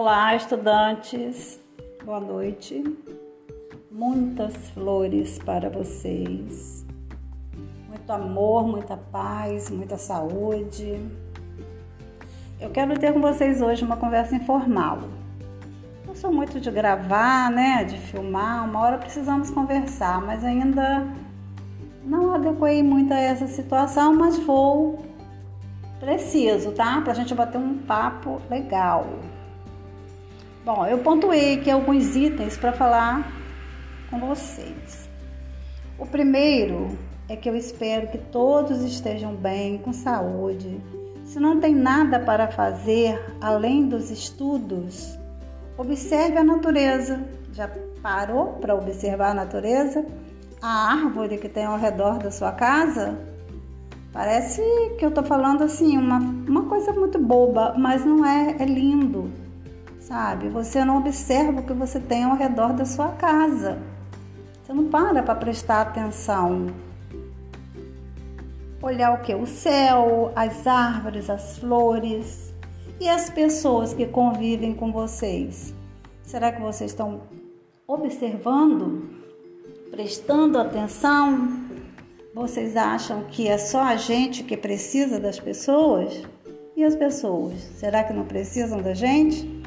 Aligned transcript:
Olá, 0.00 0.36
estudantes. 0.36 1.58
Boa 2.04 2.20
noite. 2.20 2.84
Muitas 3.90 4.70
flores 4.70 5.40
para 5.40 5.68
vocês. 5.68 6.86
Muito 7.88 8.08
amor, 8.12 8.64
muita 8.64 8.96
paz, 8.96 9.68
muita 9.70 9.98
saúde. 9.98 11.04
Eu 12.60 12.70
quero 12.70 12.96
ter 12.96 13.12
com 13.12 13.20
vocês 13.20 13.60
hoje 13.60 13.84
uma 13.84 13.96
conversa 13.96 14.36
informal. 14.36 15.00
Não 16.06 16.14
sou 16.14 16.32
muito 16.32 16.60
de 16.60 16.70
gravar, 16.70 17.50
né, 17.50 17.82
de 17.82 17.98
filmar. 17.98 18.70
Uma 18.70 18.78
hora 18.78 18.98
precisamos 18.98 19.50
conversar, 19.50 20.24
mas 20.24 20.44
ainda 20.44 21.08
não 22.04 22.32
adequei 22.34 22.84
muito 22.84 23.12
a 23.12 23.18
essa 23.18 23.48
situação, 23.48 24.14
mas 24.14 24.38
vou 24.38 25.04
preciso, 25.98 26.70
tá? 26.70 27.00
Pra 27.00 27.14
gente 27.14 27.34
bater 27.34 27.58
um 27.58 27.78
papo 27.78 28.40
legal. 28.48 29.04
Bom, 30.68 30.84
eu 30.84 30.98
pontuei 30.98 31.54
aqui 31.54 31.70
alguns 31.70 32.14
itens 32.14 32.58
para 32.58 32.72
falar 32.72 33.32
com 34.10 34.20
vocês. 34.20 35.08
O 35.98 36.04
primeiro 36.04 36.90
é 37.26 37.34
que 37.36 37.48
eu 37.48 37.56
espero 37.56 38.08
que 38.08 38.18
todos 38.18 38.82
estejam 38.82 39.34
bem, 39.34 39.78
com 39.78 39.94
saúde. 39.94 40.78
Se 41.24 41.40
não 41.40 41.58
tem 41.58 41.74
nada 41.74 42.20
para 42.20 42.48
fazer 42.48 43.18
além 43.40 43.88
dos 43.88 44.10
estudos, 44.10 45.18
observe 45.78 46.36
a 46.36 46.44
natureza. 46.44 47.24
Já 47.54 47.70
parou 48.02 48.58
para 48.60 48.74
observar 48.74 49.30
a 49.30 49.34
natureza? 49.34 50.04
A 50.60 50.92
árvore 50.92 51.38
que 51.38 51.48
tem 51.48 51.64
ao 51.64 51.78
redor 51.78 52.18
da 52.18 52.30
sua 52.30 52.52
casa? 52.52 53.18
Parece 54.12 54.60
que 54.98 55.06
eu 55.06 55.10
tô 55.10 55.22
falando 55.22 55.64
assim, 55.64 55.96
uma, 55.96 56.18
uma 56.18 56.66
coisa 56.66 56.92
muito 56.92 57.18
boba, 57.18 57.74
mas 57.78 58.04
não 58.04 58.22
é, 58.22 58.56
é 58.58 58.66
lindo, 58.66 59.32
sabe? 60.08 60.48
Você 60.48 60.84
não 60.84 60.96
observa 60.98 61.60
o 61.60 61.62
que 61.62 61.74
você 61.74 62.00
tem 62.00 62.24
ao 62.24 62.34
redor 62.34 62.72
da 62.72 62.86
sua 62.86 63.08
casa. 63.08 63.78
Você 64.62 64.72
não 64.72 64.86
para 64.86 65.22
para 65.22 65.34
prestar 65.34 65.82
atenção. 65.82 66.68
Olhar 68.80 69.12
o 69.12 69.22
que? 69.22 69.34
O 69.34 69.46
céu, 69.46 70.32
as 70.34 70.66
árvores, 70.66 71.28
as 71.28 71.58
flores 71.58 72.54
e 72.98 73.08
as 73.08 73.28
pessoas 73.28 73.92
que 73.92 74.06
convivem 74.06 74.74
com 74.74 74.90
vocês. 74.90 75.74
Será 76.22 76.52
que 76.52 76.60
vocês 76.60 76.90
estão 76.90 77.20
observando, 77.86 79.10
prestando 79.90 80.58
atenção? 80.58 81.66
Vocês 82.34 82.76
acham 82.76 83.24
que 83.24 83.48
é 83.48 83.58
só 83.58 83.82
a 83.82 83.96
gente 83.96 84.42
que 84.42 84.56
precisa 84.56 85.18
das 85.18 85.38
pessoas? 85.38 86.22
E 86.76 86.84
as 86.84 86.94
pessoas? 86.94 87.54
Será 87.76 88.04
que 88.04 88.12
não 88.12 88.24
precisam 88.24 88.80
da 88.80 88.94
gente? 88.94 89.57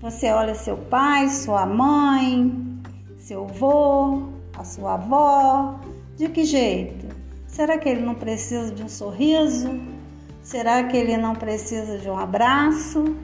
Você 0.00 0.30
olha 0.30 0.54
seu 0.54 0.76
pai, 0.76 1.28
sua 1.28 1.66
mãe, 1.66 2.80
seu 3.18 3.42
avô, 3.42 4.28
a 4.56 4.62
sua 4.62 4.94
avó, 4.94 5.80
de 6.16 6.28
que 6.28 6.44
jeito? 6.44 7.08
Será 7.48 7.76
que 7.78 7.88
ele 7.88 8.02
não 8.02 8.14
precisa 8.14 8.72
de 8.72 8.80
um 8.80 8.88
sorriso? 8.88 9.68
Será 10.40 10.84
que 10.84 10.96
ele 10.96 11.16
não 11.16 11.34
precisa 11.34 11.98
de 11.98 12.08
um 12.08 12.16
abraço? 12.16 13.16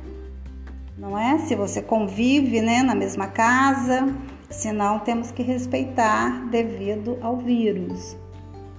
Não 0.99 1.17
é? 1.17 1.39
Se 1.39 1.55
você 1.55 1.81
convive 1.81 2.61
né, 2.61 2.83
na 2.83 2.95
mesma 2.97 3.29
casa, 3.29 4.13
senão 4.51 4.99
temos 4.99 5.31
que 5.31 5.45
respeitar 5.45 6.45
devido 6.51 7.19
ao 7.23 7.37
vírus. 7.37 8.17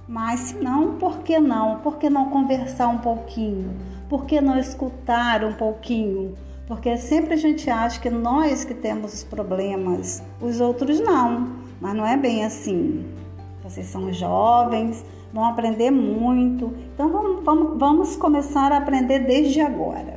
Mas 0.06 0.40
se 0.40 0.56
não, 0.56 0.98
por 0.98 1.20
que 1.20 1.38
não? 1.38 1.78
Por 1.78 1.96
que 1.96 2.10
não 2.10 2.28
conversar 2.28 2.88
um 2.88 2.98
pouquinho? 2.98 3.74
Por 4.06 4.26
que 4.26 4.38
não 4.38 4.58
escutar 4.58 5.42
um 5.42 5.54
pouquinho? 5.54 6.34
Porque 6.66 6.96
sempre 6.96 7.34
a 7.34 7.36
gente 7.36 7.70
acha 7.70 8.00
que 8.00 8.10
nós 8.10 8.64
que 8.64 8.74
temos 8.74 9.14
os 9.14 9.24
problemas, 9.24 10.22
os 10.40 10.60
outros 10.60 10.98
não. 10.98 11.56
Mas 11.80 11.94
não 11.94 12.06
é 12.06 12.16
bem 12.16 12.44
assim. 12.44 13.04
Vocês 13.62 13.86
são 13.86 14.12
jovens, 14.12 15.04
vão 15.32 15.44
aprender 15.44 15.90
muito. 15.90 16.74
Então 16.94 17.10
vamos, 17.10 17.44
vamos, 17.44 17.78
vamos 17.78 18.16
começar 18.16 18.72
a 18.72 18.78
aprender 18.78 19.20
desde 19.20 19.60
agora. 19.60 20.16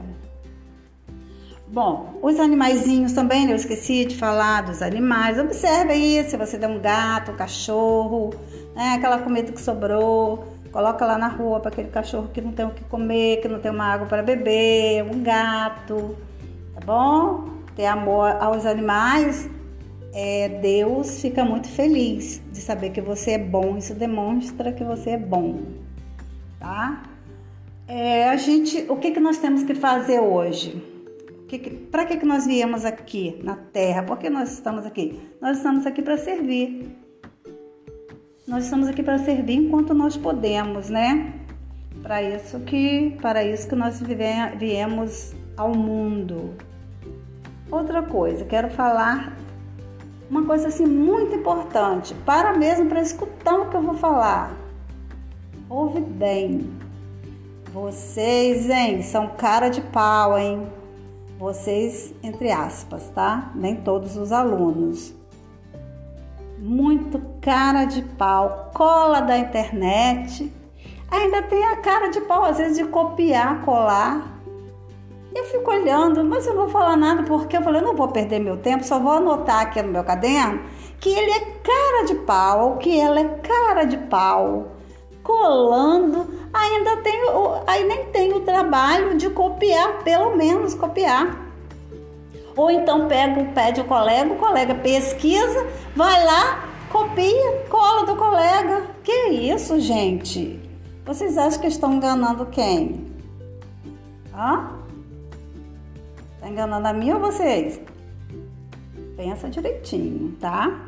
Bom, 1.68 2.18
os 2.24 2.40
animaizinhos 2.40 3.14
também, 3.14 3.48
eu 3.48 3.56
esqueci 3.56 4.04
de 4.04 4.16
falar 4.16 4.62
dos 4.62 4.82
animais. 4.82 5.38
Observe 5.38 5.94
aí 5.94 6.24
se 6.28 6.36
você 6.36 6.58
tem 6.58 6.68
um 6.68 6.80
gato, 6.80 7.32
um 7.32 7.36
cachorro, 7.36 8.32
né, 8.76 8.96
aquela 8.96 9.20
comida 9.20 9.52
que 9.52 9.62
sobrou, 9.62 10.48
coloca 10.72 11.06
lá 11.06 11.16
na 11.16 11.28
rua 11.28 11.60
para 11.60 11.70
aquele 11.70 11.90
cachorro 11.90 12.30
que 12.34 12.42
não 12.42 12.52
tem 12.54 12.66
o 12.66 12.72
que 12.72 12.84
comer, 12.86 13.40
que 13.42 13.48
não 13.48 13.60
tem 13.60 13.70
uma 13.70 13.86
água 13.86 14.08
para 14.08 14.24
beber, 14.24 15.04
um 15.04 15.22
gato, 15.22 16.16
bom? 16.90 17.46
Ter 17.76 17.86
amor 17.86 18.36
aos 18.40 18.66
animais, 18.66 19.48
é, 20.12 20.50
Deus 20.50 21.22
fica 21.22 21.46
muito 21.46 21.68
feliz 21.68 22.42
de 22.52 22.60
saber 22.60 22.90
que 22.90 23.00
você 23.00 23.32
é 23.32 23.38
bom. 23.38 23.78
Isso 23.78 23.94
demonstra 23.94 24.74
que 24.74 24.84
você 24.84 25.12
é 25.12 25.18
bom, 25.18 25.60
tá? 26.60 27.04
É, 27.88 28.30
a 28.30 28.36
gente, 28.38 28.86
o 28.90 28.96
que, 28.96 29.12
que 29.12 29.20
nós 29.20 29.38
temos 29.38 29.64
que 29.64 29.76
fazer 29.76 30.20
hoje? 30.20 30.84
Para 31.92 32.06
que, 32.06 32.18
que 32.18 32.26
nós 32.26 32.46
viemos 32.48 32.84
aqui 32.86 33.40
na 33.44 33.56
Terra? 33.56 34.04
Por 34.04 34.18
que 34.18 34.30
nós 34.30 34.52
estamos 34.52 34.86
aqui? 34.86 35.20
Nós 35.40 35.58
estamos 35.58 35.86
aqui 35.86 36.02
para 36.02 36.18
servir. 36.18 36.96
Nós 38.48 38.64
estamos 38.64 38.88
aqui 38.88 39.04
para 39.04 39.20
servir 39.20 39.56
enquanto 39.56 39.94
nós 39.94 40.18
podemos, 40.18 40.90
né? 40.90 41.34
Para 42.02 42.22
isso 42.24 42.60
que, 42.62 43.16
para 43.22 43.44
isso 43.44 43.68
que 43.68 43.76
nós 43.76 44.02
viemos 44.58 45.34
ao 45.56 45.76
mundo. 45.76 46.56
Outra 47.72 48.02
coisa, 48.02 48.46
quero 48.46 48.70
falar 48.70 49.38
uma 50.30 50.46
coisa 50.46 50.68
assim 50.68 50.86
muito 50.86 51.36
importante. 51.36 52.14
Para 52.26 52.58
mesmo 52.58 52.88
para 52.88 53.02
escutar 53.02 53.60
o 53.60 53.70
que 53.70 53.76
eu 53.76 53.82
vou 53.82 53.96
falar. 53.96 54.52
Ouve 55.70 56.02
bem. 56.02 56.70
Vocês, 57.72 58.70
hein, 58.70 59.04
são 59.04 59.28
cara 59.28 59.70
de 59.70 59.82
pau, 59.82 60.38
hein? 60.38 60.68
vocês, 61.40 62.14
entre 62.22 62.52
aspas, 62.52 63.10
tá? 63.16 63.52
Nem 63.56 63.78
todos 63.78 64.18
os 64.18 64.34
alunos. 64.34 65.16
Muito 66.60 67.22
cara 67.40 67.86
de 67.86 68.02
pau, 68.02 68.72
cola 68.74 69.22
da 69.22 69.38
internet. 69.38 70.52
Ainda 71.10 71.42
tem 71.44 71.64
a 71.64 71.78
cara 71.78 72.10
de 72.10 72.20
pau, 72.22 72.44
às 72.44 72.58
vezes, 72.58 72.78
de 72.78 72.84
copiar, 72.84 73.62
colar. 73.62 74.39
Eu 75.34 75.44
fico 75.46 75.72
olhando, 75.72 76.24
mas 76.24 76.48
eu 76.48 76.56
não 76.56 76.64
vou 76.64 76.70
falar 76.70 76.98
nada 76.98 77.24
porque 77.24 77.56
eu 77.56 77.62
falei, 77.62 77.82
eu 77.82 77.86
não 77.86 77.96
vou 77.96 78.08
perder 78.08 78.40
meu 78.40 78.58
tempo, 78.58 78.84
só 78.84 79.00
vou 79.00 79.12
anotar 79.12 79.62
aqui 79.62 79.82
no 79.82 79.92
meu 79.92 80.04
caderno 80.04 80.62
que 81.00 81.10
ele 81.10 81.32
é 81.32 81.40
cara 81.40 82.06
de 82.06 82.16
pau, 82.16 82.78
que 82.78 83.00
ela 83.00 83.20
é 83.20 83.26
cara 83.26 83.86
de 83.86 83.98
pau 83.98 84.72
colando, 85.24 86.28
ainda 86.54 86.98
tem, 86.98 87.22
aí 87.68 87.84
nem 87.84 88.06
tem 88.06 88.34
o 88.34 88.42
trabalho 88.42 89.16
de 89.16 89.30
copiar, 89.30 90.04
pelo 90.04 90.36
menos 90.36 90.74
copiar. 90.74 91.48
Ou 92.56 92.72
então 92.72 93.08
pega, 93.08 93.44
pede 93.54 93.80
o 93.80 93.86
colega, 93.86 94.34
o 94.34 94.38
colega 94.38 94.76
pesquisa, 94.76 95.68
vai 95.96 96.26
lá, 96.26 96.68
copia, 96.92 97.64
cola 97.70 98.06
do 98.06 98.16
colega. 98.16 98.88
Que 99.04 99.30
isso, 99.30 99.80
gente? 99.80 100.60
Vocês 101.06 101.38
acham 101.38 101.62
que 101.62 101.68
estão 101.68 101.94
enganando 101.94 102.48
quem? 102.48 103.06
Hã? 104.34 104.79
Tá 106.40 106.48
enganando 106.48 106.88
a 106.88 106.94
mim 106.94 107.12
ou 107.12 107.20
vocês? 107.20 107.80
Pensa 109.16 109.50
direitinho, 109.50 110.32
tá? 110.40 110.86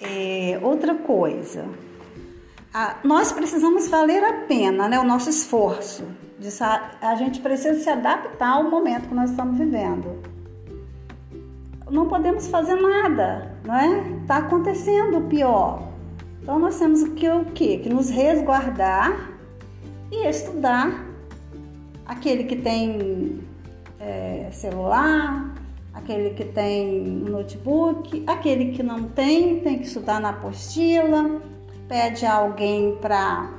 É, 0.00 0.58
outra 0.62 0.94
coisa, 0.94 1.64
nós 3.02 3.32
precisamos 3.32 3.88
valer 3.88 4.22
a 4.22 4.32
pena, 4.46 4.88
né? 4.88 4.98
O 4.98 5.04
nosso 5.04 5.30
esforço. 5.30 6.04
De, 6.38 6.48
a 7.00 7.14
gente 7.14 7.40
precisa 7.40 7.78
se 7.80 7.88
adaptar 7.88 8.48
ao 8.48 8.70
momento 8.70 9.08
que 9.08 9.14
nós 9.14 9.30
estamos 9.30 9.56
vivendo. 9.56 10.20
Não 11.90 12.08
podemos 12.08 12.48
fazer 12.48 12.74
nada, 12.74 13.56
não 13.64 13.74
é? 13.74 14.20
Está 14.22 14.38
acontecendo 14.38 15.18
o 15.18 15.28
pior. 15.28 15.88
Então 16.42 16.58
nós 16.58 16.78
temos 16.78 17.02
que 17.10 17.28
o 17.28 17.44
quê? 17.46 17.78
Que 17.78 17.88
nos 17.88 18.10
resguardar 18.10 19.30
e 20.10 20.26
estudar. 20.26 21.05
Aquele 22.06 22.44
que 22.44 22.56
tem 22.56 23.40
é, 23.98 24.48
celular, 24.52 25.54
aquele 25.92 26.30
que 26.30 26.44
tem 26.44 27.02
notebook, 27.02 28.24
aquele 28.26 28.72
que 28.72 28.82
não 28.82 29.04
tem, 29.04 29.60
tem 29.60 29.78
que 29.78 29.86
estudar 29.86 30.20
na 30.20 30.30
apostila 30.30 31.40
pede 31.88 32.26
a 32.26 32.34
alguém 32.34 32.96
para 32.96 33.50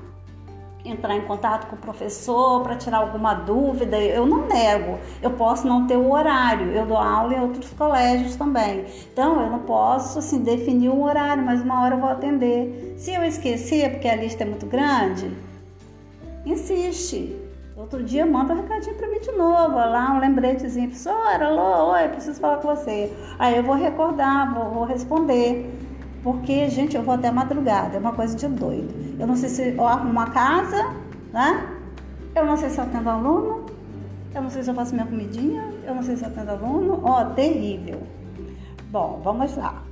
entrar 0.86 1.16
em 1.16 1.22
contato 1.22 1.68
com 1.68 1.76
o 1.76 1.80
professor 1.80 2.62
para 2.64 2.76
tirar 2.76 3.00
alguma 3.00 3.34
dúvida, 3.34 4.00
eu 4.00 4.26
não 4.26 4.48
nego. 4.48 4.98
Eu 5.22 5.32
posso 5.32 5.68
não 5.68 5.86
ter 5.86 5.98
o 5.98 6.12
horário. 6.12 6.72
Eu 6.72 6.86
dou 6.86 6.98
aula 6.98 7.34
em 7.34 7.42
outros 7.42 7.72
colégios 7.74 8.36
também. 8.36 8.86
Então, 9.12 9.42
eu 9.42 9.50
não 9.50 9.60
posso 9.60 10.20
assim 10.20 10.40
definir 10.40 10.90
um 10.90 11.04
horário, 11.04 11.44
mas 11.44 11.62
uma 11.62 11.84
hora 11.84 11.96
eu 11.96 12.00
vou 12.00 12.10
atender. 12.10 12.96
Se 12.98 13.14
eu 13.14 13.24
esquecer 13.24 13.92
porque 13.92 14.08
a 14.08 14.16
lista 14.16 14.44
é 14.44 14.48
muito 14.48 14.66
grande, 14.66 15.32
insiste. 16.46 17.36
Outro 17.78 18.04
dia 18.04 18.26
manda 18.26 18.56
um 18.56 18.58
recadinho 18.58 18.96
para 18.96 19.08
mim 19.08 19.20
de 19.20 19.32
novo, 19.34 19.76
lá 19.76 20.12
um 20.12 20.20
lembretezinho, 20.20 20.88
professora, 20.88 21.46
alô, 21.46 21.92
oi, 21.92 22.08
preciso 22.08 22.42
falar 22.42 22.58
com 22.58 22.76
você. 22.76 23.16
Aí 23.38 23.56
eu 23.56 23.62
vou 23.62 23.76
recordar, 23.76 24.52
vou, 24.52 24.72
vou 24.72 24.84
responder. 24.84 25.72
Porque, 26.24 26.68
gente, 26.70 26.98
eu 26.98 27.04
vou 27.04 27.14
até 27.14 27.30
madrugada, 27.30 27.96
é 27.96 28.00
uma 28.00 28.14
coisa 28.14 28.36
de 28.36 28.48
doido. 28.48 28.92
Eu 29.20 29.28
não 29.28 29.36
sei 29.36 29.50
se 29.50 29.76
eu 29.78 29.86
arrumo 29.86 30.10
uma 30.10 30.32
casa, 30.32 30.92
né? 31.32 31.78
Eu 32.34 32.48
não 32.48 32.58
sei 32.58 32.72
se 32.72 32.80
eu 32.80 32.84
atendo 32.84 33.12
aluno, 33.12 33.68
eu 34.34 34.42
não 34.42 34.50
sei 34.50 34.64
se 34.64 34.72
eu 34.72 34.74
faço 34.74 34.96
minha 34.96 35.06
comidinha, 35.06 35.72
eu 35.86 35.94
não 35.94 36.02
sei 36.02 36.18
se 36.18 36.24
eu 36.24 36.30
atendo 36.30 36.50
aluno. 36.50 37.00
Ó, 37.04 37.22
oh, 37.22 37.26
terrível. 37.36 38.02
Bom, 38.90 39.22
vamos 39.24 39.56
lá. 39.56 39.84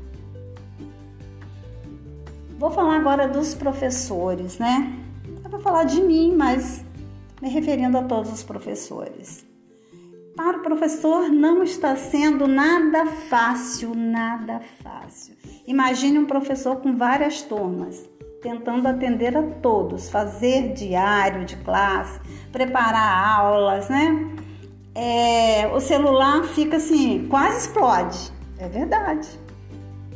Vou 2.57 2.71
falar 2.71 2.95
agora 2.95 3.27
dos 3.27 3.53
professores, 3.53 4.57
né? 4.57 4.91
Eu 5.43 5.51
vou 5.51 5.59
falar 5.59 5.83
de 5.83 6.01
mim, 6.01 6.33
mas 6.35 6.84
me 7.45 7.51
referindo 7.51 7.95
a 7.95 8.01
todos 8.01 8.33
os 8.33 8.41
professores. 8.41 9.45
Para 10.35 10.57
o 10.57 10.63
professor 10.63 11.29
não 11.29 11.61
está 11.61 11.95
sendo 11.95 12.47
nada 12.47 13.05
fácil, 13.05 13.93
nada 13.93 14.61
fácil. 14.81 15.35
Imagine 15.67 16.17
um 16.17 16.25
professor 16.25 16.77
com 16.77 16.97
várias 16.97 17.43
turmas, 17.43 18.09
tentando 18.41 18.87
atender 18.87 19.37
a 19.37 19.43
todos, 19.43 20.09
fazer 20.09 20.73
diário 20.73 21.45
de 21.45 21.55
classe, 21.57 22.19
preparar 22.51 23.39
aulas, 23.39 23.89
né? 23.89 24.27
É, 24.95 25.67
o 25.67 25.79
celular 25.79 26.45
fica 26.45 26.77
assim, 26.77 27.27
quase 27.29 27.59
explode. 27.59 28.33
É 28.57 28.67
verdade. 28.67 29.29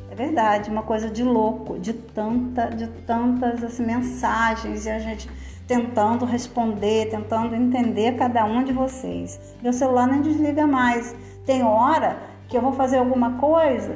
É 0.10 0.16
verdade, 0.16 0.72
uma 0.72 0.82
coisa 0.82 1.12
de 1.12 1.24
louco, 1.24 1.78
de 1.78 1.94
tanta, 1.94 2.70
de 2.70 2.88
tantas 3.06 3.64
assim, 3.64 3.86
mensagens 3.86 4.88
e 4.88 4.90
a 4.90 4.98
gente 4.98 5.30
tentando 5.70 6.26
responder, 6.26 7.12
tentando 7.12 7.56
entender 7.56 8.18
cada 8.18 8.44
um 8.44 8.64
de 8.64 8.74
vocês. 8.74 9.40
Meu 9.62 9.72
celular 9.72 10.08
nem 10.08 10.20
desliga 10.20 10.66
mais. 10.66 11.16
Tem 11.46 11.64
hora 11.64 12.18
que 12.48 12.58
eu 12.58 12.62
vou 12.62 12.74
fazer 12.74 12.98
alguma 12.98 13.34
coisa, 13.34 13.96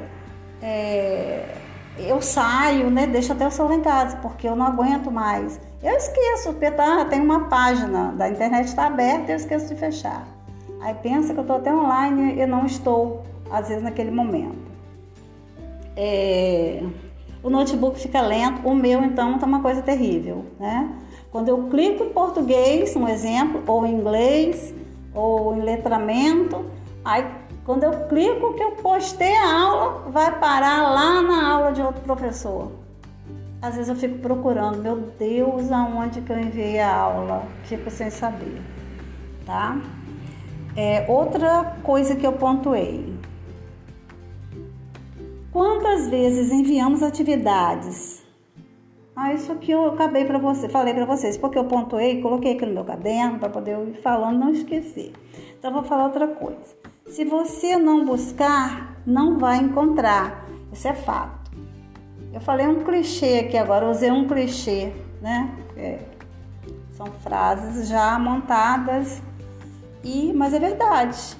é, 0.62 1.52
eu 1.98 2.22
saio, 2.22 2.88
né? 2.90 3.08
Deixo 3.08 3.32
até 3.32 3.44
o 3.44 3.50
celular 3.50 3.74
em 3.74 3.80
casa, 3.80 4.16
porque 4.18 4.48
eu 4.48 4.54
não 4.54 4.66
aguento 4.66 5.10
mais. 5.10 5.60
Eu 5.82 5.96
esqueço, 5.96 6.52
porque 6.52 6.70
tá, 6.70 7.04
tem 7.06 7.20
uma 7.20 7.48
página 7.48 8.12
da 8.12 8.28
internet 8.28 8.66
está 8.66 8.86
aberta 8.86 9.32
e 9.32 9.34
eu 9.34 9.36
esqueço 9.36 9.66
de 9.66 9.74
fechar. 9.74 10.24
Aí 10.80 10.94
pensa 10.94 11.32
que 11.32 11.40
eu 11.40 11.42
estou 11.42 11.56
até 11.56 11.74
online 11.74 12.40
e 12.40 12.46
não 12.46 12.64
estou, 12.64 13.24
às 13.50 13.66
vezes, 13.66 13.82
naquele 13.82 14.12
momento. 14.12 14.70
É, 15.96 16.84
o 17.42 17.50
notebook 17.50 17.98
fica 17.98 18.20
lento, 18.20 18.64
o 18.64 18.76
meu 18.76 19.02
então 19.02 19.40
tá 19.40 19.44
uma 19.46 19.60
coisa 19.60 19.82
terrível, 19.82 20.44
né? 20.60 20.88
Quando 21.34 21.48
eu 21.48 21.64
clico 21.64 22.04
em 22.04 22.10
português, 22.10 22.94
um 22.94 23.08
exemplo, 23.08 23.60
ou 23.66 23.84
em 23.84 23.92
inglês, 23.92 24.72
ou 25.12 25.56
em 25.56 25.62
letramento, 25.62 26.64
aí 27.04 27.26
quando 27.64 27.82
eu 27.82 28.06
clico 28.06 28.54
que 28.54 28.62
eu 28.62 28.70
postei 28.76 29.34
a 29.34 29.62
aula, 29.62 30.10
vai 30.12 30.38
parar 30.38 30.92
lá 30.92 31.20
na 31.22 31.52
aula 31.52 31.72
de 31.72 31.82
outro 31.82 32.02
professor. 32.02 32.70
Às 33.60 33.74
vezes 33.74 33.88
eu 33.88 33.96
fico 33.96 34.18
procurando, 34.18 34.80
meu 34.80 34.96
Deus, 35.18 35.72
aonde 35.72 36.20
que 36.20 36.30
eu 36.30 36.38
enviei 36.38 36.78
a 36.78 36.94
aula? 36.94 37.42
Fico 37.64 37.90
sem 37.90 38.10
saber, 38.10 38.62
tá? 39.44 39.76
É, 40.76 41.04
outra 41.08 41.78
coisa 41.82 42.14
que 42.14 42.24
eu 42.24 42.34
pontuei. 42.34 43.12
Quantas 45.50 46.08
vezes 46.08 46.52
enviamos 46.52 47.02
atividades 47.02 48.23
ah, 49.16 49.32
isso 49.32 49.52
aqui 49.52 49.70
eu 49.70 49.86
acabei 49.86 50.24
para 50.24 50.38
você, 50.38 50.68
falei 50.68 50.92
para 50.92 51.04
vocês, 51.04 51.36
porque 51.36 51.56
eu 51.56 51.64
pontuei, 51.64 52.20
coloquei 52.20 52.54
aqui 52.54 52.66
no 52.66 52.74
meu 52.74 52.84
caderno 52.84 53.38
para 53.38 53.48
poder 53.48 53.78
ir 53.88 53.94
falando, 53.94 54.38
não 54.40 54.50
esquecer. 54.50 55.12
Então 55.56 55.72
vou 55.72 55.84
falar 55.84 56.06
outra 56.06 56.26
coisa. 56.26 56.76
Se 57.06 57.24
você 57.24 57.76
não 57.76 58.04
buscar, 58.04 59.00
não 59.06 59.38
vai 59.38 59.58
encontrar. 59.58 60.44
Isso 60.72 60.88
é 60.88 60.94
fato. 60.94 61.52
Eu 62.32 62.40
falei 62.40 62.66
um 62.66 62.82
clichê 62.82 63.38
aqui 63.46 63.56
agora, 63.56 63.88
usei 63.88 64.10
um 64.10 64.26
clichê, 64.26 64.92
né? 65.22 65.54
É, 65.76 66.00
são 66.96 67.06
frases 67.06 67.88
já 67.88 68.18
montadas 68.18 69.22
e, 70.02 70.32
mas 70.32 70.52
é 70.52 70.58
verdade. 70.58 71.36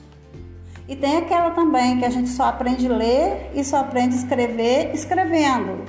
E 0.87 0.95
tem 0.95 1.17
aquela 1.17 1.51
também 1.51 1.99
que 1.99 2.05
a 2.05 2.11
gente 2.11 2.29
só 2.29 2.45
aprende 2.45 2.87
a 2.87 2.97
ler 2.97 3.51
e 3.55 3.65
só 3.65 3.79
aprende 3.79 4.15
a 4.15 4.19
escrever 4.19 4.95
escrevendo. 4.95 5.85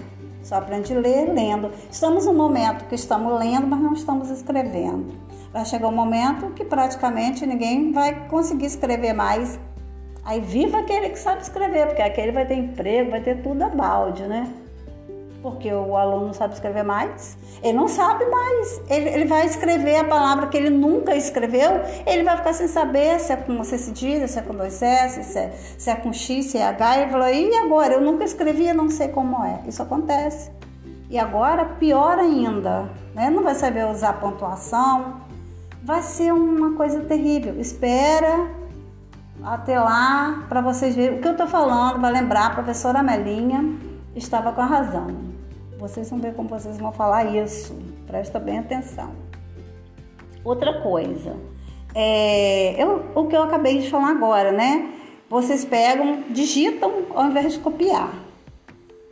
Só 0.46 0.58
aprende 0.58 0.96
a 0.96 1.00
ler 1.00 1.34
lendo. 1.34 1.72
Estamos 1.90 2.28
no 2.28 2.34
momento 2.34 2.86
que 2.86 2.94
estamos 2.94 3.40
lendo, 3.40 3.66
mas 3.66 3.80
não 3.80 3.94
estamos 3.94 4.30
escrevendo. 4.30 5.16
Vai 5.52 5.66
chegar 5.66 5.88
um 5.88 5.92
momento 5.92 6.52
que 6.52 6.64
praticamente 6.64 7.48
ninguém 7.48 7.92
vai 7.92 8.28
conseguir 8.28 8.68
escrever 8.68 9.12
mais. 9.14 9.60
Aí 10.24 10.40
viva 10.40 10.78
aquele 10.78 11.10
que 11.10 11.18
sabe 11.18 11.42
escrever, 11.42 11.88
porque 11.88 12.04
aquele 12.04 12.32
vai 12.32 12.46
ter 12.46 12.58
emprego, 12.58 13.10
vai 13.10 13.22
ter 13.22 13.42
tudo 13.42 13.64
a 13.64 13.70
balde, 13.70 14.22
né? 14.28 14.48
Porque 15.46 15.72
o 15.72 15.96
aluno 15.96 16.26
não 16.26 16.34
sabe 16.34 16.56
escrever 16.56 16.82
mais, 16.82 17.38
ele 17.62 17.78
não 17.78 17.88
sabe 17.88 18.26
mais. 18.26 18.82
Ele, 18.90 19.10
ele, 19.10 19.26
vai 19.26 19.46
escrever 19.46 19.98
a 19.98 20.04
palavra 20.04 20.48
que 20.48 20.58
ele 20.58 20.72
nunca 20.72 21.16
escreveu, 21.16 21.82
ele 22.04 22.24
vai 22.24 22.36
ficar 22.36 22.52
sem 22.52 22.68
saber 22.68 23.20
se 23.20 23.32
é 23.32 23.36
com 23.36 23.64
C 23.64 23.78
cedilha, 23.78 24.28
se 24.28 24.40
é 24.40 24.42
com 24.42 24.56
dois 24.56 24.82
S, 24.82 25.24
se 25.24 25.38
é, 25.38 25.54
se 25.78 25.88
é 25.88 25.96
com 25.96 26.12
X, 26.12 26.48
se 26.48 26.58
é 26.58 26.66
H. 26.66 26.98
Ele 26.98 27.12
falou, 27.12 27.30
e 27.30 27.56
agora? 27.58 27.94
Eu 27.94 28.02
nunca 28.02 28.24
escrevi, 28.24 28.74
não 28.74 28.90
sei 28.90 29.10
como 29.10 29.44
é. 29.46 29.60
Isso 29.68 29.84
acontece. 29.84 30.50
E 31.12 31.20
agora, 31.20 31.64
pior 31.64 32.18
ainda, 32.18 32.90
né? 33.14 33.30
não 33.30 33.44
vai 33.44 33.54
saber 33.54 33.86
usar 33.86 34.14
pontuação, 34.14 35.22
vai 35.84 36.02
ser 36.02 36.34
uma 36.34 36.76
coisa 36.76 37.02
terrível. 37.02 37.60
Espera 37.60 38.50
até 39.44 39.80
lá 39.80 40.44
para 40.50 40.60
vocês 40.62 40.96
verem 40.96 41.20
o 41.20 41.22
que 41.22 41.28
eu 41.28 41.34
estou 41.34 41.46
falando, 41.46 42.02
vai 42.02 42.12
lembrar 42.12 42.48
a 42.48 42.50
professora 42.50 43.04
Melinha 43.04 43.94
estava 44.16 44.52
com 44.52 44.62
a 44.62 44.66
razão. 44.66 45.25
Vocês 45.78 46.10
vão 46.10 46.20
ver 46.20 46.34
como 46.34 46.50
vocês 46.50 46.78
vão 46.78 46.92
falar 46.92 47.36
isso. 47.36 47.78
Presta 48.08 48.40
bem 48.40 48.60
atenção. 48.60 49.12
Outra 50.44 50.82
coisa, 50.82 51.36
é, 51.94 52.82
eu, 52.82 53.04
o 53.16 53.26
que 53.28 53.36
eu 53.36 53.44
acabei 53.44 53.80
de 53.80 53.90
falar 53.90 54.10
agora, 54.10 54.52
né? 54.52 54.94
Vocês 55.30 55.66
pegam, 55.66 56.24
digitam 56.30 57.06
ao 57.16 57.26
invés 57.26 57.54
de 57.54 57.60
copiar, 57.60 58.14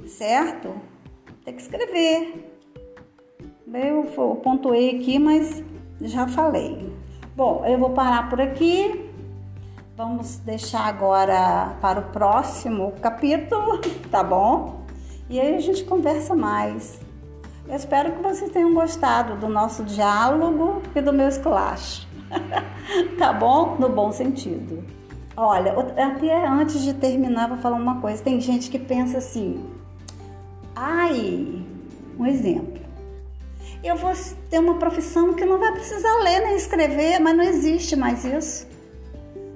certo? 0.05 0.75
Tem 1.43 1.55
que 1.55 1.61
escrever. 1.61 2.53
Eu, 3.73 4.05
eu 4.15 4.35
pontuei 4.43 4.97
aqui, 4.97 5.17
mas 5.17 5.63
já 6.01 6.27
falei. 6.27 6.93
Bom, 7.35 7.65
eu 7.65 7.79
vou 7.79 7.89
parar 7.89 8.29
por 8.29 8.39
aqui. 8.39 9.09
Vamos 9.95 10.37
deixar 10.37 10.85
agora 10.85 11.75
para 11.81 11.99
o 11.99 12.03
próximo 12.11 12.93
capítulo, 13.01 13.79
tá 14.11 14.23
bom? 14.23 14.82
E 15.29 15.39
aí 15.39 15.55
a 15.55 15.59
gente 15.59 15.83
conversa 15.83 16.35
mais. 16.35 16.99
Eu 17.67 17.75
espero 17.75 18.11
que 18.11 18.21
vocês 18.21 18.51
tenham 18.51 18.73
gostado 18.73 19.37
do 19.37 19.47
nosso 19.47 19.83
diálogo 19.83 20.81
e 20.95 21.01
do 21.01 21.13
meu 21.13 21.29
esculacho. 21.29 22.07
tá 23.17 23.31
bom? 23.31 23.77
No 23.79 23.89
bom 23.89 24.11
sentido. 24.11 24.83
Olha, 25.35 25.73
até 25.73 26.47
antes 26.47 26.81
de 26.81 26.93
terminar, 26.93 27.47
vou 27.47 27.57
falar 27.57 27.77
uma 27.77 28.01
coisa. 28.01 28.21
Tem 28.21 28.39
gente 28.39 28.69
que 28.69 28.77
pensa 28.77 29.17
assim: 29.17 29.65
ai, 30.75 31.65
um 32.19 32.25
exemplo. 32.25 32.81
Eu 33.83 33.95
vou 33.95 34.11
ter 34.49 34.59
uma 34.59 34.75
profissão 34.75 35.33
que 35.33 35.45
não 35.45 35.59
vai 35.59 35.71
precisar 35.71 36.15
ler 36.19 36.41
nem 36.41 36.55
escrever, 36.55 37.19
mas 37.19 37.35
não 37.35 37.43
existe 37.43 37.95
mais 37.95 38.23
isso. 38.23 38.67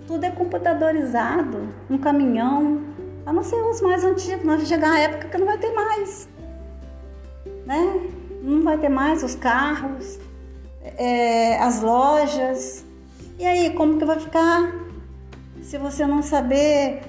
Tudo 0.05 0.23
é 0.23 0.31
computadorizado, 0.31 1.69
um 1.89 1.97
caminhão, 1.97 2.81
a 3.27 3.33
não 3.33 3.43
ser 3.43 3.57
os 3.57 3.81
mais 3.81 4.05
antigos, 4.05 4.45
nós 4.45 4.65
chegar 4.65 4.89
a 4.89 4.99
época 4.99 5.27
que 5.27 5.37
não 5.37 5.45
vai 5.45 5.57
ter 5.57 5.73
mais. 5.73 6.29
Né? 7.65 8.09
Não 8.41 8.63
vai 8.63 8.77
ter 8.77 8.87
mais 8.87 9.21
os 9.21 9.35
carros, 9.35 10.17
é, 10.81 11.57
as 11.59 11.81
lojas. 11.81 12.85
E 13.37 13.45
aí, 13.45 13.71
como 13.71 13.97
que 13.97 14.05
vai 14.05 14.17
ficar? 14.17 14.73
Se 15.61 15.77
você 15.77 16.07
não 16.07 16.21
saber 16.21 17.01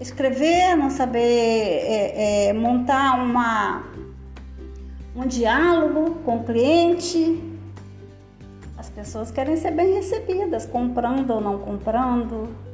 escrever, 0.00 0.76
não 0.76 0.88
saber 0.88 1.18
é, 1.18 2.46
é, 2.46 2.52
montar 2.52 3.20
uma, 3.20 3.82
um 5.16 5.26
diálogo 5.26 6.20
com 6.24 6.36
o 6.36 6.44
cliente. 6.44 7.42
As 8.78 8.88
pessoas 8.88 9.32
querem 9.32 9.56
ser 9.56 9.72
bem 9.72 9.94
recebidas, 9.94 10.64
comprando 10.64 11.32
ou 11.32 11.40
não 11.40 11.58
comprando. 11.58 12.69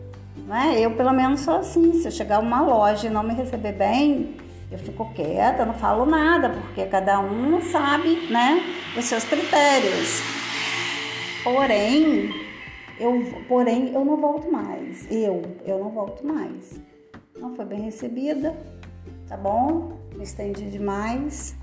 Né? 0.46 0.80
Eu, 0.80 0.92
pelo 0.92 1.12
menos, 1.12 1.40
sou 1.40 1.56
assim. 1.56 1.92
Se 2.00 2.08
eu 2.08 2.12
chegar 2.12 2.36
a 2.36 2.40
uma 2.40 2.62
loja 2.62 3.08
e 3.08 3.10
não 3.10 3.22
me 3.22 3.34
receber 3.34 3.72
bem, 3.72 4.36
eu 4.70 4.78
fico 4.78 5.12
quieta, 5.12 5.64
não 5.64 5.74
falo 5.74 6.06
nada, 6.06 6.50
porque 6.50 6.86
cada 6.86 7.20
um 7.20 7.60
sabe 7.60 8.28
né, 8.30 8.62
os 8.96 9.04
seus 9.04 9.24
critérios. 9.24 10.20
Porém, 11.44 12.30
eu, 12.98 13.24
porém, 13.48 13.92
eu 13.92 14.04
não 14.04 14.16
volto 14.16 14.50
mais. 14.50 15.06
Eu, 15.10 15.42
eu 15.64 15.78
não 15.78 15.90
volto 15.90 16.26
mais. 16.26 16.80
Não 17.38 17.54
foi 17.54 17.64
bem 17.64 17.82
recebida, 17.82 18.56
tá 19.28 19.36
bom? 19.36 19.98
Me 20.16 20.24
estendi 20.24 20.70
demais. 20.70 21.54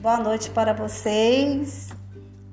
Boa 0.00 0.18
noite 0.18 0.50
para 0.50 0.72
vocês 0.72 1.88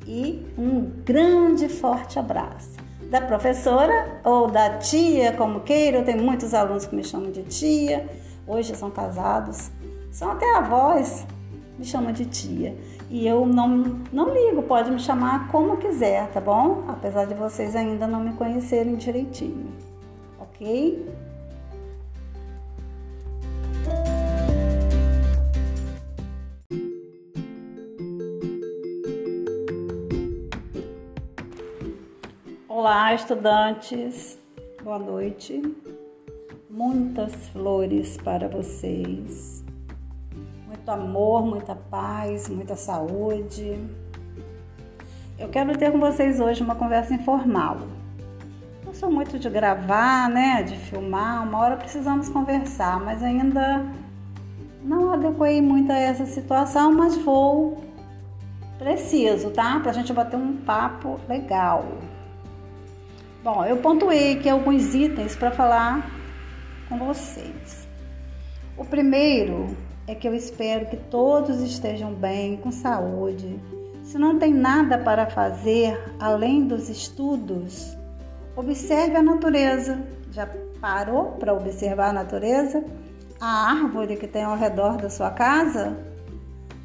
e 0.08 0.44
um 0.58 0.82
grande 1.04 1.68
forte 1.68 2.18
abraço. 2.18 2.79
Da 3.10 3.22
professora 3.22 4.22
ou 4.24 4.48
da 4.52 4.78
tia, 4.78 5.34
como 5.34 5.62
queira, 5.62 5.98
eu 5.98 6.06
tenho 6.06 6.22
muitos 6.24 6.54
alunos 6.54 6.86
que 6.86 6.96
me 6.96 7.04
chamam 7.04 7.32
de 7.32 7.42
tia, 7.42 8.08
hoje 8.46 8.76
são 8.76 8.92
casados, 8.92 9.72
são 10.12 10.32
até 10.32 10.46
avós, 10.56 11.26
me 11.80 11.86
chamam 11.86 12.12
de 12.12 12.26
tia. 12.26 12.76
E 13.10 13.28
eu 13.28 13.48
não, 13.48 14.00
não 14.14 14.32
ligo, 14.32 14.62
pode 14.62 14.92
me 14.92 15.00
chamar 15.00 15.48
como 15.48 15.78
quiser, 15.78 16.28
tá 16.28 16.40
bom? 16.40 16.84
Apesar 16.88 17.26
de 17.26 17.34
vocês 17.34 17.76
ainda 17.76 18.06
não 18.06 18.20
me 18.20 18.34
conhecerem 18.34 18.96
direitinho, 18.96 19.72
ok? 20.40 21.04
Olá, 32.92 33.14
estudantes. 33.14 34.40
Boa 34.84 34.98
noite. 34.98 35.62
Muitas 36.68 37.36
flores 37.50 38.18
para 38.18 38.48
vocês. 38.48 39.64
Muito 40.66 40.90
amor, 40.90 41.46
muita 41.46 41.76
paz, 41.76 42.50
muita 42.50 42.76
saúde. 42.76 43.78
Eu 45.38 45.50
quero 45.50 45.78
ter 45.78 45.92
com 45.92 46.00
vocês 46.00 46.40
hoje 46.40 46.64
uma 46.64 46.74
conversa 46.74 47.14
informal. 47.14 47.78
Não 48.84 48.92
sou 48.92 49.12
muito 49.12 49.38
de 49.38 49.52
gravar, 49.52 50.28
né, 50.28 50.64
de 50.64 50.76
filmar. 50.76 51.44
Uma 51.48 51.60
hora 51.60 51.78
precisamos 51.78 52.28
conversar, 52.28 53.00
mas 53.00 53.22
ainda 53.22 53.86
não 54.82 55.14
adequei 55.14 55.62
muito 55.62 55.92
a 55.92 55.96
essa 55.96 56.26
situação, 56.26 56.92
mas 56.92 57.16
vou 57.18 57.84
preciso, 58.80 59.52
tá? 59.52 59.80
Pra 59.80 59.94
gente 59.94 60.12
bater 60.12 60.38
um 60.38 60.58
papo 60.58 61.20
legal. 61.30 61.86
Bom, 63.52 63.66
eu 63.66 63.78
pontuei 63.78 64.34
aqui 64.34 64.48
alguns 64.48 64.94
itens 64.94 65.36
para 65.36 65.50
falar 65.50 66.08
com 66.88 67.00
vocês. 67.00 67.88
O 68.78 68.86
primeiro 68.86 69.76
é 70.06 70.14
que 70.14 70.28
eu 70.28 70.36
espero 70.36 70.86
que 70.86 70.96
todos 70.96 71.60
estejam 71.60 72.14
bem, 72.14 72.58
com 72.58 72.70
saúde. 72.70 73.60
Se 74.04 74.20
não 74.20 74.38
tem 74.38 74.54
nada 74.54 75.00
para 75.00 75.26
fazer 75.26 76.00
além 76.20 76.68
dos 76.68 76.90
estudos, 76.90 77.98
observe 78.56 79.16
a 79.16 79.24
natureza. 79.24 80.00
Já 80.32 80.48
parou 80.80 81.32
para 81.32 81.52
observar 81.52 82.10
a 82.10 82.14
natureza? 82.14 82.86
A 83.42 83.72
árvore 83.72 84.16
que 84.16 84.28
tem 84.28 84.44
ao 84.44 84.56
redor 84.56 84.98
da 84.98 85.10
sua 85.10 85.32
casa? 85.32 85.98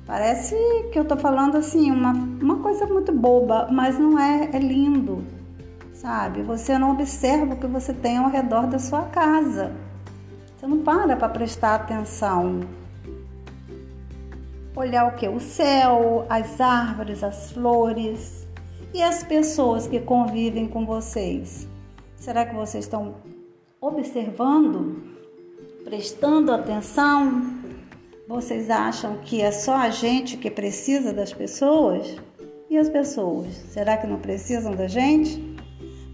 Parece 0.06 0.56
que 0.90 0.98
eu 0.98 1.02
estou 1.02 1.18
falando 1.18 1.58
assim, 1.58 1.90
uma, 1.90 2.12
uma 2.12 2.60
coisa 2.60 2.86
muito 2.86 3.12
boba, 3.12 3.68
mas 3.70 3.98
não 3.98 4.18
é, 4.18 4.48
é 4.50 4.58
lindo 4.58 5.43
sabe? 6.04 6.42
Você 6.42 6.76
não 6.76 6.90
observa 6.90 7.54
o 7.54 7.56
que 7.56 7.66
você 7.66 7.94
tem 7.94 8.18
ao 8.18 8.28
redor 8.28 8.66
da 8.66 8.78
sua 8.78 9.04
casa. 9.04 9.72
Você 10.54 10.66
não 10.66 10.82
para 10.82 11.16
para 11.16 11.30
prestar 11.30 11.76
atenção. 11.76 12.60
Olhar 14.76 15.06
o 15.06 15.12
que? 15.12 15.26
O 15.26 15.40
céu, 15.40 16.26
as 16.28 16.60
árvores, 16.60 17.24
as 17.24 17.52
flores 17.52 18.46
e 18.92 19.02
as 19.02 19.24
pessoas 19.24 19.86
que 19.86 19.98
convivem 19.98 20.68
com 20.68 20.84
vocês. 20.84 21.66
Será 22.16 22.44
que 22.44 22.54
vocês 22.54 22.84
estão 22.84 23.14
observando, 23.80 25.02
prestando 25.84 26.52
atenção? 26.52 27.50
Vocês 28.28 28.68
acham 28.68 29.16
que 29.22 29.40
é 29.40 29.50
só 29.50 29.76
a 29.76 29.88
gente 29.88 30.36
que 30.36 30.50
precisa 30.50 31.14
das 31.14 31.32
pessoas? 31.32 32.16
E 32.68 32.76
as 32.76 32.90
pessoas? 32.90 33.54
Será 33.70 33.96
que 33.96 34.06
não 34.06 34.18
precisam 34.18 34.74
da 34.74 34.86
gente? 34.86 35.53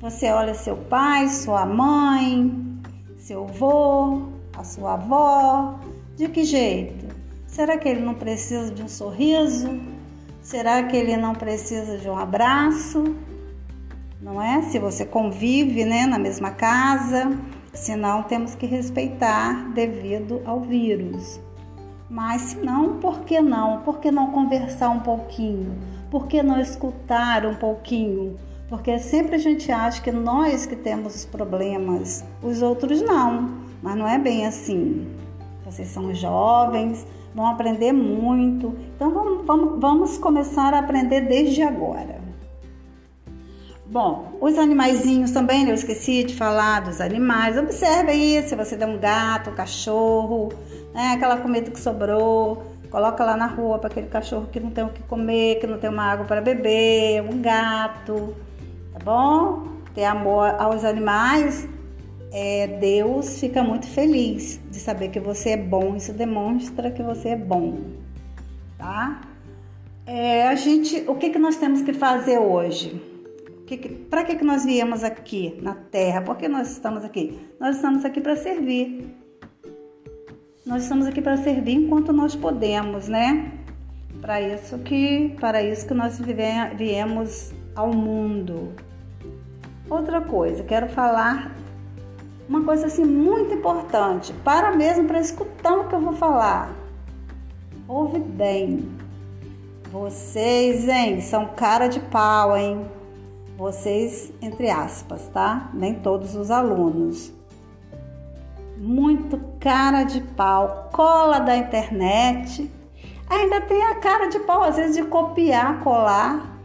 Você 0.01 0.31
olha 0.31 0.55
seu 0.55 0.79
pai, 0.79 1.29
sua 1.29 1.67
mãe, 1.67 2.81
seu 3.19 3.45
avô, 3.45 4.29
a 4.57 4.65
sua 4.65 4.95
avó. 4.95 5.79
De 6.17 6.27
que 6.27 6.43
jeito? 6.43 7.15
Será 7.47 7.77
que 7.77 7.87
ele 7.87 8.01
não 8.01 8.15
precisa 8.15 8.73
de 8.73 8.83
um 8.83 8.89
sorriso? 8.89 9.79
Será 10.41 10.83
que 10.85 10.97
ele 10.97 11.19
não 11.19 11.35
precisa 11.35 11.99
de 11.99 12.09
um 12.09 12.17
abraço? 12.17 13.15
Não 14.23 14.41
é? 14.41 14.63
Se 14.63 14.79
você 14.79 15.05
convive 15.05 15.85
né, 15.85 16.07
na 16.07 16.19
mesma 16.19 16.51
casa, 16.51 17.39
senão 17.75 18.23
temos 18.23 18.55
que 18.55 18.65
respeitar 18.65 19.71
devido 19.75 20.41
ao 20.47 20.61
vírus. 20.61 21.39
Mas 22.09 22.41
se 22.41 22.57
não, 22.57 22.97
por 23.01 23.21
que 23.21 23.39
não? 23.43 23.83
Por 23.83 23.99
que 23.99 24.11
não 24.11 24.31
conversar 24.31 24.89
um 24.89 25.01
pouquinho? 25.01 25.79
Por 26.11 26.27
que 26.27 26.43
não 26.43 26.59
escutar 26.59 27.45
um 27.45 27.55
pouquinho? 27.55 28.39
Porque 28.71 29.01
sempre 29.01 29.35
a 29.35 29.39
gente 29.39 29.71
acha 29.73 30.01
que 30.01 30.13
nós 30.13 30.65
que 30.65 30.77
temos 30.77 31.17
os 31.17 31.25
problemas, 31.27 32.25
os 32.41 32.63
outros 32.63 33.03
não, 33.03 33.59
mas 33.83 33.97
não 33.97 34.09
é 34.09 34.17
bem 34.17 34.47
assim. 34.47 35.09
Vocês 35.65 35.89
são 35.89 36.15
jovens, 36.15 37.05
vão 37.35 37.49
aprender 37.49 37.93
muito, 37.93 38.77
então 38.95 39.13
vamos, 39.13 39.45
vamos, 39.45 39.81
vamos 39.81 40.19
começar 40.19 40.73
a 40.73 40.79
aprender 40.79 41.23
desde 41.23 41.63
agora. 41.63 42.21
Bom, 43.87 44.39
os 44.41 44.57
animaizinhos 44.57 45.33
também, 45.33 45.69
eu 45.69 45.75
esqueci 45.75 46.23
de 46.23 46.37
falar 46.37 46.79
dos 46.83 47.01
animais. 47.01 47.59
Observe 47.59 48.13
aí 48.13 48.41
se 48.49 48.55
você 48.55 48.77
tem 48.77 48.87
um 48.87 49.01
gato, 49.01 49.51
um 49.51 49.55
cachorro, 49.55 50.53
né, 50.95 51.15
aquela 51.17 51.39
comida 51.39 51.73
que 51.73 51.81
sobrou, 51.81 52.63
coloca 52.89 53.25
lá 53.25 53.37
na 53.37 53.47
rua 53.47 53.81
para 53.81 53.91
aquele 53.91 54.07
cachorro 54.07 54.47
que 54.47 54.61
não 54.61 54.71
tem 54.71 54.85
o 54.85 54.91
que 54.91 55.03
comer, 55.03 55.59
que 55.59 55.67
não 55.67 55.77
tem 55.77 55.91
uma 55.91 56.05
água 56.05 56.25
para 56.25 56.41
beber, 56.41 57.21
um 57.23 57.43
gato 57.43 58.33
bom? 59.05 59.69
Ter 59.95 60.05
amor 60.05 60.55
aos 60.59 60.85
animais, 60.85 61.69
é, 62.33 62.67
Deus 62.67 63.41
fica 63.41 63.63
muito 63.63 63.87
feliz 63.87 64.61
de 64.71 64.79
saber 64.79 65.09
que 65.09 65.19
você 65.19 65.51
é 65.51 65.57
bom. 65.57 65.97
Isso 65.97 66.13
demonstra 66.13 66.91
que 66.91 67.03
você 67.03 67.31
é 67.31 67.37
bom, 67.37 67.79
tá? 68.79 69.23
É, 70.07 70.49
a 70.49 70.55
gente, 70.55 71.05
o 71.07 71.15
que, 71.15 71.31
que 71.31 71.39
nós 71.39 71.57
temos 71.57 71.83
que 71.83 71.93
fazer 71.93 72.39
hoje? 72.39 73.01
Para 74.09 74.25
que, 74.25 74.35
que 74.35 74.45
nós 74.45 74.65
viemos 74.65 75.05
aqui 75.05 75.57
na 75.63 75.75
Terra? 75.75 76.23
Por 76.23 76.37
que 76.37 76.49
nós 76.49 76.73
estamos 76.73 77.05
aqui? 77.05 77.39
Nós 77.61 77.77
estamos 77.77 78.05
aqui 78.05 78.21
para 78.21 78.35
servir. 78.35 79.15
Nós 80.67 80.83
estamos 80.83 81.07
aqui 81.07 81.23
para 81.23 81.37
servir 81.37 81.75
enquanto 81.75 82.13
nós 82.13 82.35
podemos, 82.35 83.09
né? 83.09 83.53
Para 84.21 84.41
isso 84.41 84.79
que, 84.79 85.37
para 85.41 85.63
isso 85.63 85.87
que 85.87 85.95
nós 85.95 86.21
viemos 86.77 87.53
ao 87.77 87.95
mundo. 87.95 88.75
Outra 89.91 90.21
coisa, 90.21 90.63
quero 90.63 90.89
falar 90.89 91.51
uma 92.49 92.63
coisa 92.63 92.87
assim 92.87 93.05
muito 93.05 93.53
importante, 93.53 94.33
para 94.45 94.77
mesmo 94.77 95.09
para 95.09 95.19
escutar 95.19 95.73
o 95.73 95.89
que 95.89 95.95
eu 95.97 96.01
vou 96.01 96.13
falar. 96.13 96.71
Ouve 97.89 98.21
bem. 98.21 98.89
Vocês, 99.91 100.87
hein, 100.87 101.21
são 101.21 101.49
cara 101.57 101.89
de 101.89 101.99
pau, 101.99 102.57
hein? 102.57 102.87
Vocês, 103.59 104.33
entre 104.41 104.71
aspas, 104.71 105.27
tá? 105.27 105.69
Nem 105.75 105.95
todos 105.95 106.37
os 106.37 106.53
alunos. 106.53 107.33
Muito 108.77 109.41
cara 109.59 110.05
de 110.05 110.21
pau, 110.21 110.89
cola 110.93 111.41
da 111.41 111.57
internet. 111.57 112.71
Ainda 113.29 113.61
tem 113.63 113.83
a 113.83 113.97
cara 113.97 114.29
de 114.29 114.39
pau, 114.39 114.63
às 114.63 114.77
vezes, 114.77 114.95
de 114.95 115.03
copiar, 115.03 115.81
colar 115.81 116.60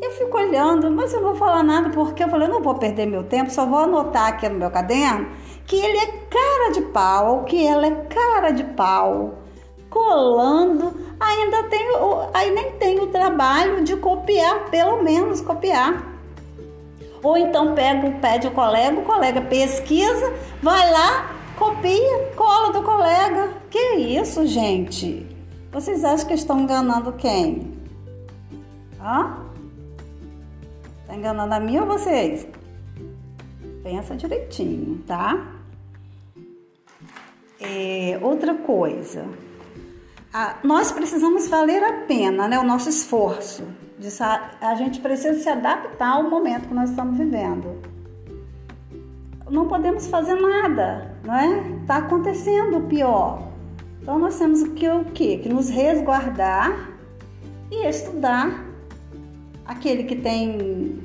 eu 0.00 0.10
fico 0.12 0.36
olhando, 0.36 0.90
mas 0.90 1.12
eu 1.12 1.20
não 1.20 1.30
vou 1.30 1.36
falar 1.36 1.62
nada 1.62 1.90
porque 1.90 2.22
eu 2.22 2.28
falei, 2.28 2.48
eu 2.48 2.52
não 2.52 2.62
vou 2.62 2.74
perder 2.74 3.06
meu 3.06 3.24
tempo, 3.24 3.50
só 3.50 3.66
vou 3.66 3.80
anotar 3.80 4.28
aqui 4.28 4.48
no 4.48 4.58
meu 4.58 4.70
caderno 4.70 5.28
que 5.68 5.76
ele 5.76 5.98
é 5.98 6.06
cara 6.06 6.72
de 6.72 6.80
pau, 6.80 7.44
que 7.44 7.64
ela 7.64 7.86
é 7.86 7.90
cara 7.90 8.50
de 8.50 8.64
pau. 8.64 9.34
Colando, 9.90 10.94
ainda 11.20 11.64
tem, 11.64 11.86
aí 12.32 12.50
nem 12.50 12.72
tem 12.72 12.98
o 13.00 13.08
trabalho 13.08 13.84
de 13.84 13.94
copiar, 13.96 14.70
pelo 14.70 15.02
menos 15.02 15.42
copiar. 15.42 16.02
Ou 17.22 17.36
então 17.36 17.74
pega, 17.74 18.10
pede 18.12 18.46
o 18.46 18.50
colega, 18.50 18.98
o 18.98 19.04
colega 19.04 19.42
pesquisa, 19.42 20.32
vai 20.62 20.90
lá, 20.90 21.36
copia, 21.58 22.30
cola 22.34 22.72
do 22.72 22.82
colega. 22.82 23.50
Que 23.70 23.96
isso, 23.96 24.46
gente? 24.46 25.26
Vocês 25.70 26.02
acham 26.02 26.26
que 26.26 26.34
estão 26.34 26.60
enganando 26.60 27.12
quem? 27.12 27.76
Hã? 29.00 29.47
Tá 31.08 31.16
enganando 31.16 31.54
a 31.54 31.58
mim 31.58 31.78
ou 31.78 31.86
vocês? 31.86 32.46
Pensa 33.82 34.14
direitinho, 34.14 35.02
tá? 35.06 35.54
É, 37.58 38.20
outra 38.20 38.54
coisa, 38.54 39.24
a, 40.32 40.56
nós 40.62 40.92
precisamos 40.92 41.48
valer 41.48 41.82
a 41.82 41.92
pena, 42.02 42.46
né? 42.46 42.58
O 42.58 42.62
nosso 42.62 42.90
esforço. 42.90 43.64
De, 43.98 44.08
a 44.60 44.74
gente 44.74 45.00
precisa 45.00 45.38
se 45.38 45.48
adaptar 45.48 46.10
ao 46.10 46.28
momento 46.28 46.68
que 46.68 46.74
nós 46.74 46.90
estamos 46.90 47.16
vivendo. 47.16 47.80
Não 49.50 49.66
podemos 49.66 50.06
fazer 50.08 50.34
nada, 50.34 51.16
não 51.24 51.34
é? 51.34 51.84
Tá 51.86 51.96
acontecendo 51.96 52.76
o 52.76 52.82
pior. 52.82 53.48
Então 54.02 54.18
nós 54.18 54.38
temos 54.38 54.62
que 54.74 54.86
o 54.86 55.06
quê? 55.06 55.38
Que 55.38 55.48
nos 55.48 55.70
resguardar 55.70 56.90
e 57.70 57.86
estudar 57.86 58.67
aquele 59.68 60.04
que 60.04 60.16
tem 60.16 60.98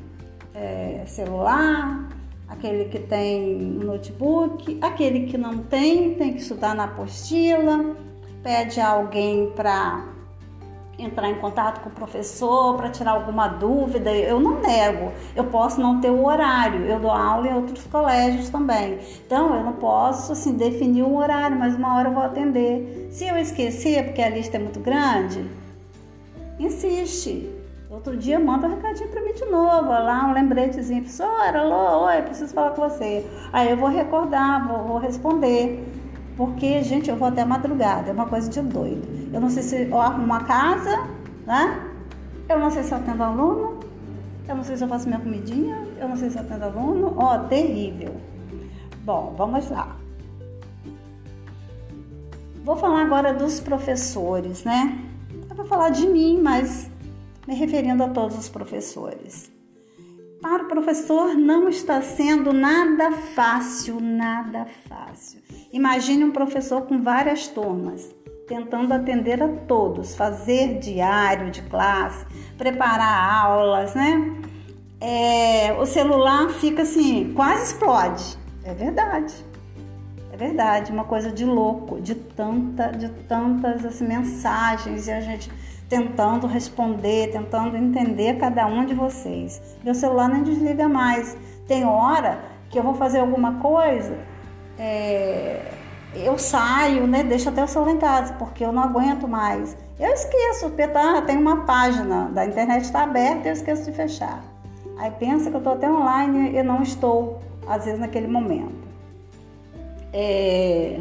é, 0.55 1.03
celular, 1.05 2.07
aquele 2.47 2.85
que 2.85 2.97
tem 2.97 3.57
notebook, 3.59 4.79
aquele 4.81 5.27
que 5.27 5.37
não 5.37 5.57
tem, 5.57 6.15
tem 6.15 6.33
que 6.33 6.41
estudar 6.41 6.73
na 6.73 6.85
apostila, 6.85 7.93
pede 8.41 8.79
a 8.79 8.87
alguém 8.87 9.51
para 9.51 10.05
entrar 10.97 11.29
em 11.29 11.35
contato 11.35 11.81
com 11.81 11.89
o 11.89 11.91
professor 11.91 12.77
para 12.77 12.89
tirar 12.89 13.11
alguma 13.11 13.47
dúvida, 13.47 14.11
eu 14.11 14.39
não 14.39 14.61
nego. 14.61 15.11
Eu 15.35 15.45
posso 15.45 15.81
não 15.81 15.99
ter 15.99 16.11
o 16.11 16.23
horário. 16.25 16.85
Eu 16.85 16.99
dou 16.99 17.11
aula 17.11 17.47
em 17.47 17.53
outros 17.53 17.85
colégios 17.87 18.49
também. 18.49 18.99
Então, 19.25 19.55
eu 19.55 19.63
não 19.63 19.73
posso 19.73 20.31
assim 20.31 20.53
definir 20.53 21.03
um 21.03 21.17
horário, 21.17 21.57
mas 21.57 21.75
uma 21.75 21.97
hora 21.97 22.09
eu 22.09 22.13
vou 22.13 22.23
atender. 22.23 23.09
Se 23.11 23.27
eu 23.27 23.35
esquecer, 23.37 24.05
porque 24.05 24.21
a 24.21 24.29
lista 24.29 24.57
é 24.57 24.59
muito 24.59 24.79
grande, 24.79 25.43
insiste. 26.59 27.52
Outro 27.93 28.17
dia 28.17 28.39
manda 28.39 28.65
um 28.65 28.71
recadinho 28.71 29.07
para 29.09 29.21
mim 29.21 29.33
de 29.33 29.45
novo, 29.45 29.87
lá 29.87 30.25
um 30.25 30.33
lembretezinho, 30.33 31.03
professora, 31.03 31.61
alô, 31.61 32.07
oi, 32.07 32.23
preciso 32.23 32.51
falar 32.51 32.71
com 32.71 32.89
você. 32.89 33.23
Aí 33.53 33.69
eu 33.69 33.77
vou 33.77 33.87
recordar, 33.87 34.67
vou, 34.67 34.83
vou 34.83 34.97
responder. 34.97 35.87
Porque, 36.35 36.81
gente, 36.81 37.11
eu 37.11 37.15
vou 37.15 37.27
até 37.27 37.45
madrugada, 37.45 38.09
é 38.09 38.11
uma 38.11 38.25
coisa 38.25 38.49
de 38.49 38.59
doido. 38.61 39.29
Eu 39.31 39.39
não 39.39 39.47
sei 39.47 39.61
se 39.61 39.83
eu 39.83 40.01
arrumo 40.01 40.25
uma 40.25 40.43
casa, 40.43 41.07
né? 41.45 41.87
Eu 42.49 42.59
não 42.59 42.71
sei 42.71 42.81
se 42.81 42.91
eu 42.91 42.97
atendo 42.97 43.21
aluno, 43.21 43.79
eu 44.49 44.55
não 44.55 44.63
sei 44.63 44.75
se 44.75 44.83
eu 44.83 44.87
faço 44.87 45.07
minha 45.07 45.19
comidinha, 45.19 45.87
eu 45.99 46.09
não 46.09 46.15
sei 46.15 46.31
se 46.31 46.37
eu 46.37 46.41
atendo 46.41 46.65
aluno. 46.65 47.13
Ó, 47.15 47.35
oh, 47.35 47.39
terrível. 47.47 48.15
Bom, 49.05 49.35
vamos 49.37 49.69
lá. 49.69 49.95
Vou 52.63 52.75
falar 52.75 53.03
agora 53.03 53.35
dos 53.35 53.59
professores, 53.59 54.63
né? 54.63 54.97
Eu 55.47 55.55
vou 55.55 55.65
falar 55.67 55.89
de 55.89 56.07
mim, 56.07 56.41
mas 56.41 56.89
me 57.47 57.55
referindo 57.55 58.03
a 58.03 58.09
todos 58.09 58.37
os 58.37 58.49
professores. 58.49 59.51
Para 60.41 60.63
o 60.63 60.67
professor 60.67 61.35
não 61.35 61.69
está 61.69 62.01
sendo 62.01 62.51
nada 62.51 63.11
fácil, 63.11 63.99
nada 64.01 64.67
fácil. 64.89 65.41
Imagine 65.71 66.25
um 66.25 66.31
professor 66.31 66.81
com 66.81 67.01
várias 67.01 67.47
turmas, 67.47 68.13
tentando 68.47 68.93
atender 68.93 69.41
a 69.41 69.47
todos, 69.47 70.15
fazer 70.15 70.79
diário 70.79 71.49
de 71.49 71.61
classe, 71.63 72.25
preparar 72.57 73.45
aulas, 73.45 73.95
né? 73.95 74.37
É, 74.99 75.73
o 75.73 75.85
celular 75.85 76.49
fica 76.49 76.81
assim, 76.81 77.33
quase 77.33 77.71
explode. 77.71 78.37
É 78.65 78.73
verdade. 78.73 79.33
É 80.31 80.35
verdade, 80.35 80.91
uma 80.91 81.03
coisa 81.03 81.31
de 81.31 81.45
louco, 81.45 82.01
de 82.01 82.15
tanta, 82.15 82.87
de 82.87 83.07
tantas 83.27 83.85
assim, 83.85 84.07
mensagens 84.07 85.07
e 85.07 85.11
a 85.11 85.21
gente 85.21 85.49
tentando 85.93 86.47
responder, 86.47 87.31
tentando 87.31 87.77
entender 87.77 88.39
cada 88.39 88.65
um 88.65 88.83
de 88.83 88.95
vocês. 88.95 89.61
Meu 89.83 89.93
celular 89.93 90.27
nem 90.27 90.41
desliga 90.41 90.89
mais. 90.89 91.37
Tem 91.67 91.85
hora 91.85 92.39
que 92.71 92.79
eu 92.79 92.83
vou 92.83 92.95
fazer 92.95 93.19
alguma 93.19 93.59
coisa, 93.59 94.17
é, 94.79 95.61
eu 96.15 96.35
saio, 96.39 97.05
né? 97.05 97.23
Deixo 97.23 97.47
até 97.47 97.63
o 97.63 97.67
celular 97.67 97.91
em 97.91 97.99
casa, 97.99 98.33
porque 98.39 98.65
eu 98.65 98.71
não 98.71 98.81
aguento 98.81 99.27
mais. 99.27 99.77
Eu 99.99 100.11
esqueço, 100.11 100.69
porque 100.69 100.87
tá, 100.87 101.21
tem 101.21 101.37
uma 101.37 101.57
página 101.63 102.31
da 102.33 102.43
internet 102.43 102.85
está 102.85 103.03
aberta 103.03 103.47
e 103.47 103.49
eu 103.49 103.53
esqueço 103.53 103.83
de 103.83 103.91
fechar. 103.91 104.43
Aí 104.97 105.11
pensa 105.11 105.51
que 105.51 105.55
eu 105.55 105.59
estou 105.59 105.73
até 105.73 105.89
online 105.89 106.57
e 106.57 106.63
não 106.63 106.81
estou, 106.81 107.39
às 107.67 107.85
vezes, 107.85 107.99
naquele 107.99 108.27
momento. 108.27 108.87
É, 110.11 110.99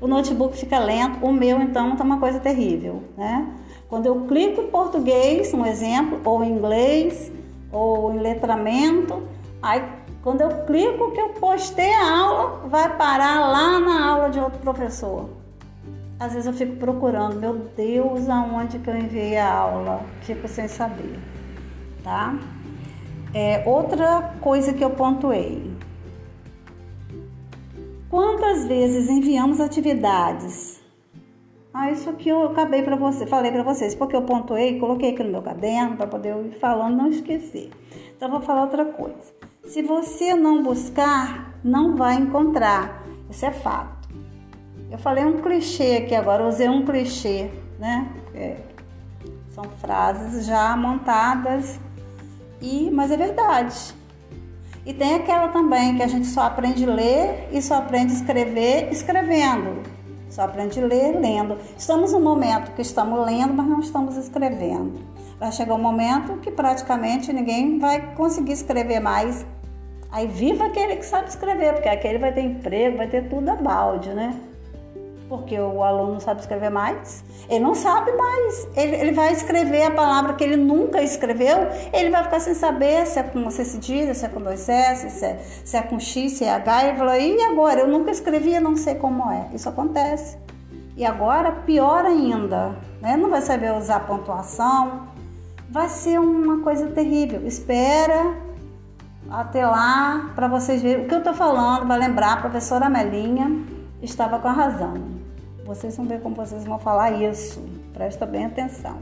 o 0.00 0.08
notebook 0.08 0.56
fica 0.56 0.80
lento, 0.80 1.24
o 1.24 1.32
meu 1.32 1.62
então 1.62 1.92
está 1.92 2.02
uma 2.02 2.18
coisa 2.18 2.40
terrível, 2.40 3.04
né? 3.16 3.46
Quando 3.94 4.06
eu 4.06 4.22
clico 4.22 4.60
em 4.60 4.66
português, 4.66 5.54
um 5.54 5.64
exemplo, 5.64 6.20
ou 6.24 6.42
em 6.42 6.50
inglês, 6.50 7.30
ou 7.70 8.12
em 8.12 8.18
letramento, 8.18 9.22
aí 9.62 9.84
quando 10.20 10.40
eu 10.40 10.64
clico 10.64 11.12
que 11.12 11.20
eu 11.20 11.28
postei 11.28 11.94
a 11.94 12.18
aula, 12.18 12.66
vai 12.66 12.96
parar 12.96 13.48
lá 13.52 13.78
na 13.78 14.04
aula 14.04 14.30
de 14.30 14.40
outro 14.40 14.58
professor. 14.58 15.28
Às 16.18 16.32
vezes 16.32 16.48
eu 16.48 16.52
fico 16.52 16.74
procurando, 16.74 17.38
meu 17.38 17.54
Deus, 17.76 18.28
aonde 18.28 18.80
que 18.80 18.90
eu 18.90 18.96
enviei 18.96 19.36
a 19.36 19.48
aula? 19.48 20.00
Fico 20.22 20.48
sem 20.48 20.66
saber, 20.66 21.16
tá? 22.02 22.36
É, 23.32 23.62
outra 23.64 24.34
coisa 24.40 24.72
que 24.72 24.82
eu 24.82 24.90
pontuei. 24.90 25.70
Quantas 28.10 28.66
vezes 28.66 29.08
enviamos 29.08 29.60
atividades 29.60 30.82
ah, 31.76 31.90
isso 31.90 32.08
aqui 32.08 32.28
eu 32.28 32.44
acabei 32.44 32.84
para 32.84 32.94
você, 32.94 33.26
falei 33.26 33.50
para 33.50 33.64
vocês, 33.64 33.96
porque 33.96 34.14
eu 34.14 34.22
pontuei, 34.22 34.78
coloquei 34.78 35.10
aqui 35.10 35.24
no 35.24 35.32
meu 35.32 35.42
caderno 35.42 35.96
para 35.96 36.06
poder 36.06 36.32
ir 36.46 36.52
falando, 36.52 36.96
não 36.96 37.08
esquecer. 37.08 37.68
Então 38.16 38.30
vou 38.30 38.40
falar 38.40 38.62
outra 38.62 38.84
coisa. 38.84 39.34
Se 39.64 39.82
você 39.82 40.34
não 40.34 40.62
buscar, 40.62 41.58
não 41.64 41.96
vai 41.96 42.14
encontrar. 42.14 43.02
Isso 43.28 43.44
é 43.44 43.50
fato. 43.50 44.08
Eu 44.88 44.98
falei 44.98 45.24
um 45.24 45.42
clichê 45.42 45.96
aqui 45.96 46.14
agora, 46.14 46.46
usei 46.46 46.68
um 46.68 46.84
clichê, 46.84 47.50
né? 47.80 48.08
É, 48.32 48.56
são 49.48 49.64
frases 49.80 50.46
já 50.46 50.76
montadas 50.76 51.80
e, 52.62 52.88
mas 52.92 53.10
é 53.10 53.16
verdade. 53.16 53.92
E 54.86 54.94
tem 54.94 55.16
aquela 55.16 55.48
também 55.48 55.96
que 55.96 56.04
a 56.04 56.06
gente 56.06 56.28
só 56.28 56.42
aprende 56.42 56.84
a 56.84 56.94
ler 56.94 57.48
e 57.50 57.60
só 57.60 57.78
aprende 57.78 58.12
a 58.12 58.16
escrever 58.16 58.92
escrevendo. 58.92 59.93
Só 60.34 60.42
aprende 60.42 60.80
a 60.80 60.84
ler 60.84 61.16
lendo. 61.20 61.56
Estamos 61.78 62.12
no 62.12 62.18
momento 62.18 62.72
que 62.72 62.82
estamos 62.82 63.24
lendo, 63.24 63.54
mas 63.54 63.68
não 63.68 63.78
estamos 63.78 64.16
escrevendo. 64.16 64.98
Vai 65.38 65.52
chegar 65.52 65.76
um 65.76 65.78
momento 65.78 66.38
que 66.38 66.50
praticamente 66.50 67.32
ninguém 67.32 67.78
vai 67.78 68.16
conseguir 68.16 68.50
escrever 68.50 68.98
mais. 68.98 69.46
Aí 70.10 70.26
viva 70.26 70.66
aquele 70.66 70.96
que 70.96 71.06
sabe 71.06 71.28
escrever, 71.28 71.74
porque 71.74 71.88
aquele 71.88 72.18
vai 72.18 72.32
ter 72.32 72.40
emprego, 72.40 72.96
vai 72.96 73.06
ter 73.06 73.28
tudo 73.28 73.48
a 73.48 73.54
balde, 73.54 74.10
né? 74.10 74.34
Porque 75.28 75.58
o 75.58 75.82
aluno 75.82 76.14
não 76.14 76.20
sabe 76.20 76.40
escrever 76.40 76.70
mais. 76.70 77.24
Ele 77.48 77.60
não 77.60 77.74
sabe 77.74 78.12
mais. 78.12 78.68
Ele, 78.76 78.96
ele, 78.96 79.12
vai 79.12 79.32
escrever 79.32 79.84
a 79.84 79.90
palavra 79.90 80.34
que 80.34 80.44
ele 80.44 80.56
nunca 80.56 81.02
escreveu, 81.02 81.68
ele 81.92 82.10
vai 82.10 82.24
ficar 82.24 82.40
sem 82.40 82.54
saber 82.54 83.06
se 83.06 83.18
é 83.18 83.22
com 83.22 83.50
C 83.50 83.64
cedilha, 83.64 84.14
se 84.14 84.24
é 84.24 84.28
com 84.28 84.40
dois 84.40 84.68
S, 84.68 85.10
se 85.10 85.24
é, 85.24 85.38
se 85.64 85.76
é 85.76 85.82
com 85.82 85.98
X, 85.98 86.32
se 86.32 86.44
é 86.44 86.52
H. 86.52 86.88
Ele 86.88 86.98
falou, 86.98 87.14
e 87.14 87.42
agora? 87.42 87.80
Eu 87.80 87.88
nunca 87.88 88.10
escrevi, 88.10 88.58
não 88.60 88.76
sei 88.76 88.94
como 88.96 89.30
é. 89.30 89.48
Isso 89.54 89.68
acontece. 89.68 90.38
E 90.96 91.04
agora, 91.04 91.50
pior 91.50 92.04
ainda, 92.04 92.76
né? 93.00 93.16
não 93.16 93.28
vai 93.28 93.42
saber 93.42 93.72
usar 93.72 94.00
pontuação. 94.00 95.08
Vai 95.68 95.88
ser 95.88 96.20
uma 96.20 96.62
coisa 96.62 96.86
terrível. 96.88 97.44
Espera 97.46 98.36
até 99.30 99.66
lá 99.66 100.30
para 100.34 100.46
vocês 100.46 100.80
verem. 100.82 101.04
O 101.04 101.08
que 101.08 101.14
eu 101.14 101.18
estou 101.18 101.34
falando 101.34 101.86
vai 101.86 101.98
lembrar 101.98 102.34
a 102.34 102.36
professora 102.36 102.88
Melinha 102.88 103.50
estava 104.00 104.38
com 104.38 104.48
a 104.48 104.52
razão. 104.52 105.13
Vocês 105.64 105.96
vão 105.96 106.06
ver 106.06 106.20
como 106.20 106.34
vocês 106.34 106.64
vão 106.64 106.78
falar 106.78 107.10
isso. 107.22 107.64
Presta 107.92 108.26
bem 108.26 108.44
atenção. 108.44 108.98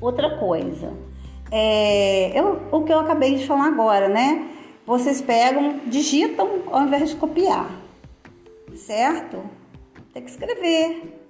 Outra 0.00 0.38
coisa, 0.38 0.92
é, 1.50 2.38
eu, 2.38 2.60
o 2.70 2.82
que 2.82 2.92
eu 2.92 3.00
acabei 3.00 3.36
de 3.36 3.46
falar 3.46 3.66
agora, 3.66 4.08
né? 4.08 4.50
Vocês 4.86 5.20
pegam, 5.20 5.80
digitam 5.86 6.62
ao 6.70 6.82
invés 6.82 7.10
de 7.10 7.16
copiar, 7.16 7.70
certo? 8.74 9.42
Tem 10.12 10.22
que 10.22 10.30
escrever. 10.30 11.20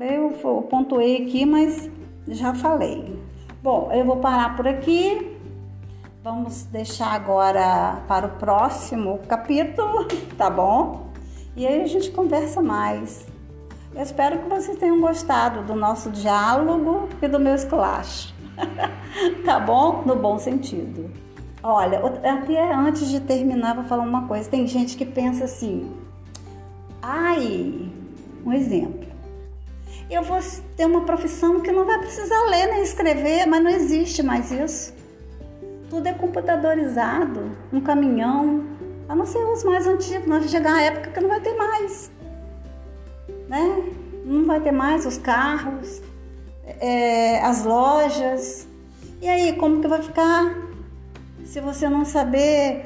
Eu, 0.00 0.32
eu 0.42 0.62
pontuei 0.68 1.22
aqui, 1.22 1.46
mas 1.46 1.88
já 2.26 2.52
falei. 2.52 3.16
Bom, 3.62 3.90
eu 3.92 4.04
vou 4.04 4.16
parar 4.16 4.56
por 4.56 4.66
aqui. 4.66 5.38
Vamos 6.24 6.64
deixar 6.64 7.12
agora 7.12 8.02
para 8.08 8.26
o 8.26 8.30
próximo 8.30 9.20
capítulo, 9.28 10.06
tá 10.36 10.50
bom? 10.50 11.11
E 11.54 11.66
aí 11.66 11.82
a 11.82 11.86
gente 11.86 12.10
conversa 12.10 12.62
mais. 12.62 13.26
Eu 13.94 14.02
espero 14.02 14.38
que 14.38 14.48
vocês 14.48 14.78
tenham 14.78 15.00
gostado 15.00 15.62
do 15.62 15.74
nosso 15.74 16.10
diálogo 16.10 17.10
e 17.20 17.28
do 17.28 17.38
meu 17.38 17.54
esculacho. 17.54 18.34
tá 19.44 19.60
bom? 19.60 20.02
No 20.06 20.16
bom 20.16 20.38
sentido. 20.38 21.10
Olha, 21.62 22.00
até 22.24 22.74
antes 22.74 23.08
de 23.08 23.20
terminar, 23.20 23.74
vou 23.74 23.84
falar 23.84 24.02
uma 24.02 24.26
coisa. 24.26 24.48
Tem 24.48 24.66
gente 24.66 24.96
que 24.96 25.04
pensa 25.04 25.44
assim: 25.44 25.92
ai, 27.02 27.88
um 28.44 28.52
exemplo. 28.52 29.12
Eu 30.10 30.22
vou 30.22 30.38
ter 30.76 30.86
uma 30.86 31.02
profissão 31.02 31.60
que 31.60 31.70
não 31.70 31.84
vai 31.84 31.98
precisar 31.98 32.44
ler 32.46 32.66
nem 32.68 32.82
escrever, 32.82 33.46
mas 33.46 33.62
não 33.62 33.70
existe 33.70 34.22
mais 34.22 34.50
isso. 34.50 34.92
Tudo 35.88 36.06
é 36.06 36.12
computadorizado, 36.14 37.50
um 37.72 37.80
caminhão, 37.80 38.64
a 39.08 39.14
não 39.14 39.26
ser 39.26 39.38
os 39.38 39.64
mais 39.64 39.86
antigos, 39.86 40.26
nós 40.26 40.50
chegar 40.50 40.74
a 40.74 40.82
época 40.82 41.10
que 41.10 41.20
não 41.20 41.28
vai 41.28 41.40
ter 41.40 41.54
mais. 41.54 42.10
Né? 43.48 43.84
Não 44.24 44.46
vai 44.46 44.60
ter 44.60 44.72
mais 44.72 45.04
os 45.04 45.18
carros, 45.18 46.00
é, 46.64 47.40
as 47.40 47.64
lojas. 47.64 48.66
E 49.20 49.28
aí, 49.28 49.52
como 49.54 49.80
que 49.80 49.88
vai 49.88 50.02
ficar? 50.02 50.56
Se 51.44 51.60
você 51.60 51.88
não 51.88 52.04
saber 52.04 52.84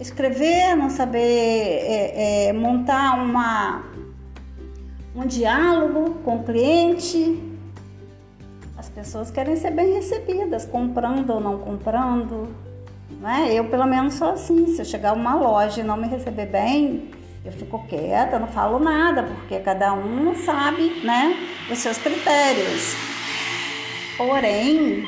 escrever, 0.00 0.76
não 0.76 0.90
saber 0.90 1.18
é, 1.18 2.48
é, 2.48 2.52
montar 2.52 3.22
uma, 3.22 3.84
um 5.14 5.26
diálogo 5.26 6.14
com 6.24 6.36
o 6.36 6.44
cliente, 6.44 7.40
as 8.76 8.88
pessoas 8.88 9.30
querem 9.30 9.56
ser 9.56 9.70
bem 9.70 9.94
recebidas, 9.94 10.64
comprando 10.64 11.30
ou 11.30 11.40
não 11.40 11.58
comprando. 11.58 12.48
Né? 13.20 13.52
Eu, 13.52 13.64
pelo 13.66 13.86
menos, 13.86 14.14
sou 14.14 14.30
assim. 14.30 14.66
Se 14.68 14.82
eu 14.82 14.84
chegar 14.84 15.12
uma 15.12 15.34
loja 15.34 15.80
e 15.80 15.84
não 15.84 15.96
me 15.96 16.08
receber 16.08 16.46
bem, 16.46 17.10
eu 17.44 17.52
fico 17.52 17.84
quieta, 17.88 18.38
não 18.38 18.48
falo 18.48 18.78
nada, 18.78 19.24
porque 19.24 19.58
cada 19.60 19.92
um 19.92 20.34
sabe 20.34 21.02
né, 21.04 21.36
os 21.70 21.78
seus 21.78 21.98
critérios. 21.98 22.94
Porém, 24.16 25.04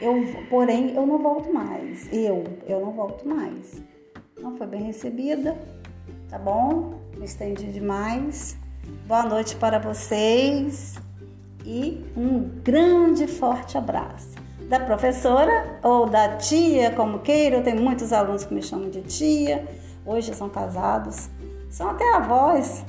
eu, 0.00 0.24
porém, 0.48 0.94
eu 0.94 1.06
não 1.06 1.18
volto 1.18 1.52
mais. 1.52 2.08
Eu, 2.12 2.44
eu 2.66 2.80
não 2.80 2.92
volto 2.92 3.28
mais. 3.28 3.82
Não 4.40 4.56
foi 4.56 4.66
bem 4.66 4.82
recebida, 4.82 5.56
tá 6.28 6.38
bom? 6.38 7.00
Me 7.16 7.24
estendi 7.24 7.70
demais. 7.70 8.56
Boa 9.06 9.24
noite 9.24 9.54
para 9.56 9.78
vocês 9.78 10.98
e 11.64 12.02
um 12.16 12.40
grande 12.62 13.26
forte 13.26 13.76
abraço. 13.76 14.39
Da 14.70 14.78
professora 14.78 15.80
ou 15.82 16.06
da 16.06 16.36
tia, 16.36 16.92
como 16.92 17.18
queira, 17.18 17.56
eu 17.56 17.64
tenho 17.64 17.82
muitos 17.82 18.12
alunos 18.12 18.44
que 18.44 18.54
me 18.54 18.62
chamam 18.62 18.88
de 18.88 19.02
tia, 19.02 19.66
hoje 20.06 20.32
são 20.32 20.48
casados, 20.48 21.28
são 21.68 21.90
até 21.90 22.08
avós, 22.14 22.84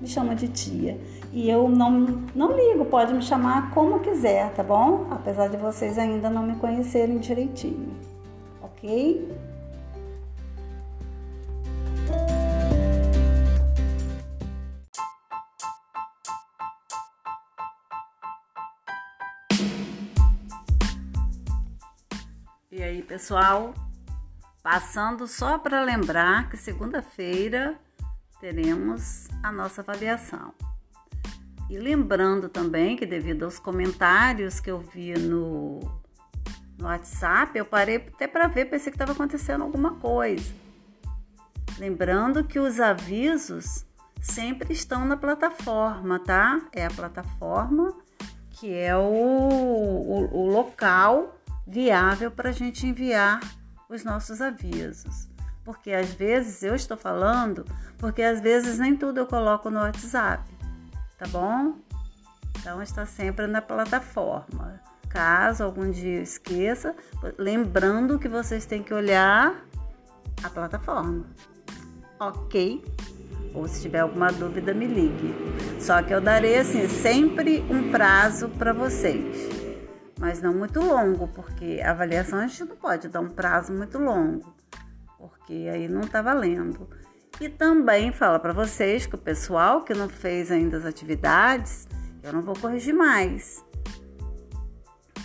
me 0.00 0.06
chamam 0.06 0.36
de 0.36 0.46
tia. 0.46 0.96
E 1.32 1.50
eu 1.50 1.68
não, 1.68 2.22
não 2.36 2.52
ligo, 2.52 2.84
pode 2.84 3.12
me 3.12 3.20
chamar 3.20 3.74
como 3.74 3.98
quiser, 3.98 4.48
tá 4.52 4.62
bom? 4.62 5.08
Apesar 5.10 5.48
de 5.48 5.56
vocês 5.56 5.98
ainda 5.98 6.30
não 6.30 6.44
me 6.44 6.54
conhecerem 6.54 7.18
direitinho, 7.18 7.90
ok? 8.62 9.28
Pessoal? 23.14 23.72
Passando 24.60 25.28
só 25.28 25.56
para 25.56 25.84
lembrar 25.84 26.50
que 26.50 26.56
segunda-feira 26.56 27.78
teremos 28.40 29.28
a 29.40 29.52
nossa 29.52 29.82
avaliação. 29.82 30.52
E 31.70 31.78
lembrando 31.78 32.48
também 32.48 32.96
que 32.96 33.06
devido 33.06 33.44
aos 33.44 33.56
comentários 33.56 34.58
que 34.58 34.68
eu 34.68 34.80
vi 34.80 35.14
no, 35.14 35.78
no 36.76 36.86
WhatsApp, 36.86 37.56
eu 37.56 37.64
parei 37.64 37.96
até 37.98 38.26
para 38.26 38.48
ver, 38.48 38.64
pensei 38.64 38.90
que 38.90 38.96
estava 38.96 39.12
acontecendo 39.12 39.62
alguma 39.62 39.94
coisa. 39.94 40.52
Lembrando 41.78 42.42
que 42.42 42.58
os 42.58 42.80
avisos 42.80 43.86
sempre 44.20 44.72
estão 44.72 45.04
na 45.04 45.16
plataforma, 45.16 46.18
tá? 46.18 46.66
É 46.72 46.84
a 46.84 46.90
plataforma 46.90 47.96
que 48.50 48.74
é 48.74 48.96
o, 48.96 49.00
o, 49.00 50.36
o 50.36 50.46
local 50.48 51.33
viável 51.66 52.30
para 52.30 52.50
a 52.50 52.52
gente 52.52 52.86
enviar 52.86 53.40
os 53.88 54.04
nossos 54.04 54.40
avisos. 54.40 55.28
Porque 55.64 55.92
às 55.92 56.12
vezes 56.12 56.62
eu 56.62 56.74
estou 56.74 56.96
falando, 56.96 57.64
porque 57.98 58.22
às 58.22 58.40
vezes 58.40 58.78
nem 58.78 58.94
tudo 58.96 59.20
eu 59.20 59.26
coloco 59.26 59.70
no 59.70 59.80
WhatsApp 59.80 60.54
tá 61.18 61.26
bom? 61.28 61.74
Então 62.58 62.82
está 62.82 63.06
sempre 63.06 63.46
na 63.46 63.62
plataforma. 63.62 64.80
Caso 65.08 65.62
algum 65.62 65.90
dia 65.90 66.18
eu 66.18 66.22
esqueça, 66.22 66.94
lembrando 67.38 68.18
que 68.18 68.28
vocês 68.28 68.66
têm 68.66 68.82
que 68.82 68.92
olhar 68.92 69.64
a 70.42 70.50
plataforma. 70.50 71.24
Ok? 72.18 72.84
Ou 73.54 73.68
se 73.68 73.82
tiver 73.82 74.00
alguma 74.00 74.32
dúvida, 74.32 74.74
me 74.74 74.86
ligue. 74.86 75.34
Só 75.80 76.02
que 76.02 76.12
eu 76.12 76.20
darei 76.20 76.58
assim 76.58 76.88
sempre 76.88 77.64
um 77.70 77.92
prazo 77.92 78.48
para 78.48 78.72
vocês, 78.72 79.48
mas 80.18 80.40
não 80.40 80.54
muito 80.54 80.80
longo, 80.80 81.28
porque 81.28 81.80
a 81.84 81.90
avaliação 81.90 82.38
a 82.38 82.46
gente 82.46 82.64
não 82.64 82.76
pode 82.76 83.08
dar 83.08 83.20
um 83.20 83.28
prazo 83.28 83.72
muito 83.72 83.98
longo, 83.98 84.54
porque 85.18 85.68
aí 85.72 85.88
não 85.88 86.02
está 86.02 86.22
valendo. 86.22 86.88
E 87.40 87.48
também 87.48 88.12
fala 88.12 88.38
para 88.38 88.52
vocês 88.52 89.06
que 89.06 89.16
o 89.16 89.18
pessoal 89.18 89.82
que 89.82 89.92
não 89.92 90.08
fez 90.08 90.52
ainda 90.52 90.76
as 90.76 90.84
atividades, 90.84 91.88
eu 92.22 92.32
não 92.32 92.42
vou 92.42 92.54
corrigir 92.54 92.94
mais. 92.94 93.64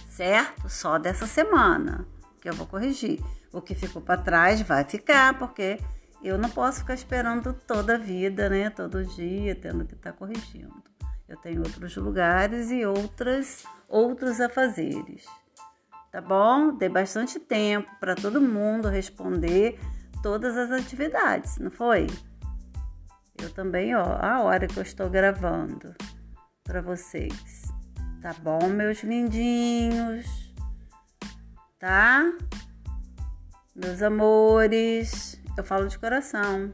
Certo? 0.10 0.68
Só 0.68 0.98
dessa 0.98 1.28
semana 1.28 2.08
que 2.42 2.50
eu 2.50 2.54
vou 2.54 2.66
corrigir. 2.66 3.24
O 3.54 3.62
que 3.62 3.76
ficou 3.76 4.02
para 4.02 4.22
trás 4.22 4.62
vai 4.62 4.84
ficar, 4.84 5.38
porque 5.38 5.80
eu 6.24 6.38
não 6.38 6.50
posso 6.50 6.80
ficar 6.80 6.94
esperando 6.94 7.54
toda 7.54 7.96
a 7.96 7.98
vida, 7.98 8.50
né? 8.50 8.70
Todo 8.70 9.06
dia, 9.06 9.56
tendo 9.56 9.86
que 9.86 9.94
estar 9.94 10.12
tá 10.12 10.18
corrigindo. 10.18 10.84
Eu 11.28 11.38
tenho 11.38 11.62
outros 11.62 11.96
lugares 11.96 12.72
e 12.72 12.86
outras 12.86 13.64
outros 13.90 14.40
afazeres. 14.40 15.26
Tá 16.12 16.22
bom? 16.22 16.78
Dei 16.78 16.90
bastante 16.90 17.40
tempo 17.40 17.90
para 18.00 18.16
todo 18.16 18.40
mundo 18.40 18.88
responder 18.88 19.80
todas 20.24 20.58
as 20.58 20.72
atividades, 20.72 21.58
não 21.58 21.72
foi? 21.72 22.08
Eu 23.42 23.50
também, 23.54 23.96
ó, 23.96 24.04
a 24.04 24.42
hora 24.42 24.68
que 24.68 24.78
eu 24.78 24.84
estou 24.84 25.10
gravando 25.10 25.94
para 26.64 26.82
vocês. 26.82 27.72
Tá 28.22 28.34
bom, 28.34 28.68
meus 28.68 29.02
lindinhos? 29.02 30.54
Tá? 31.80 32.30
Meus 33.74 34.02
amores, 34.02 35.42
eu 35.58 35.64
falo 35.64 35.88
de 35.88 35.98
coração. 35.98 36.74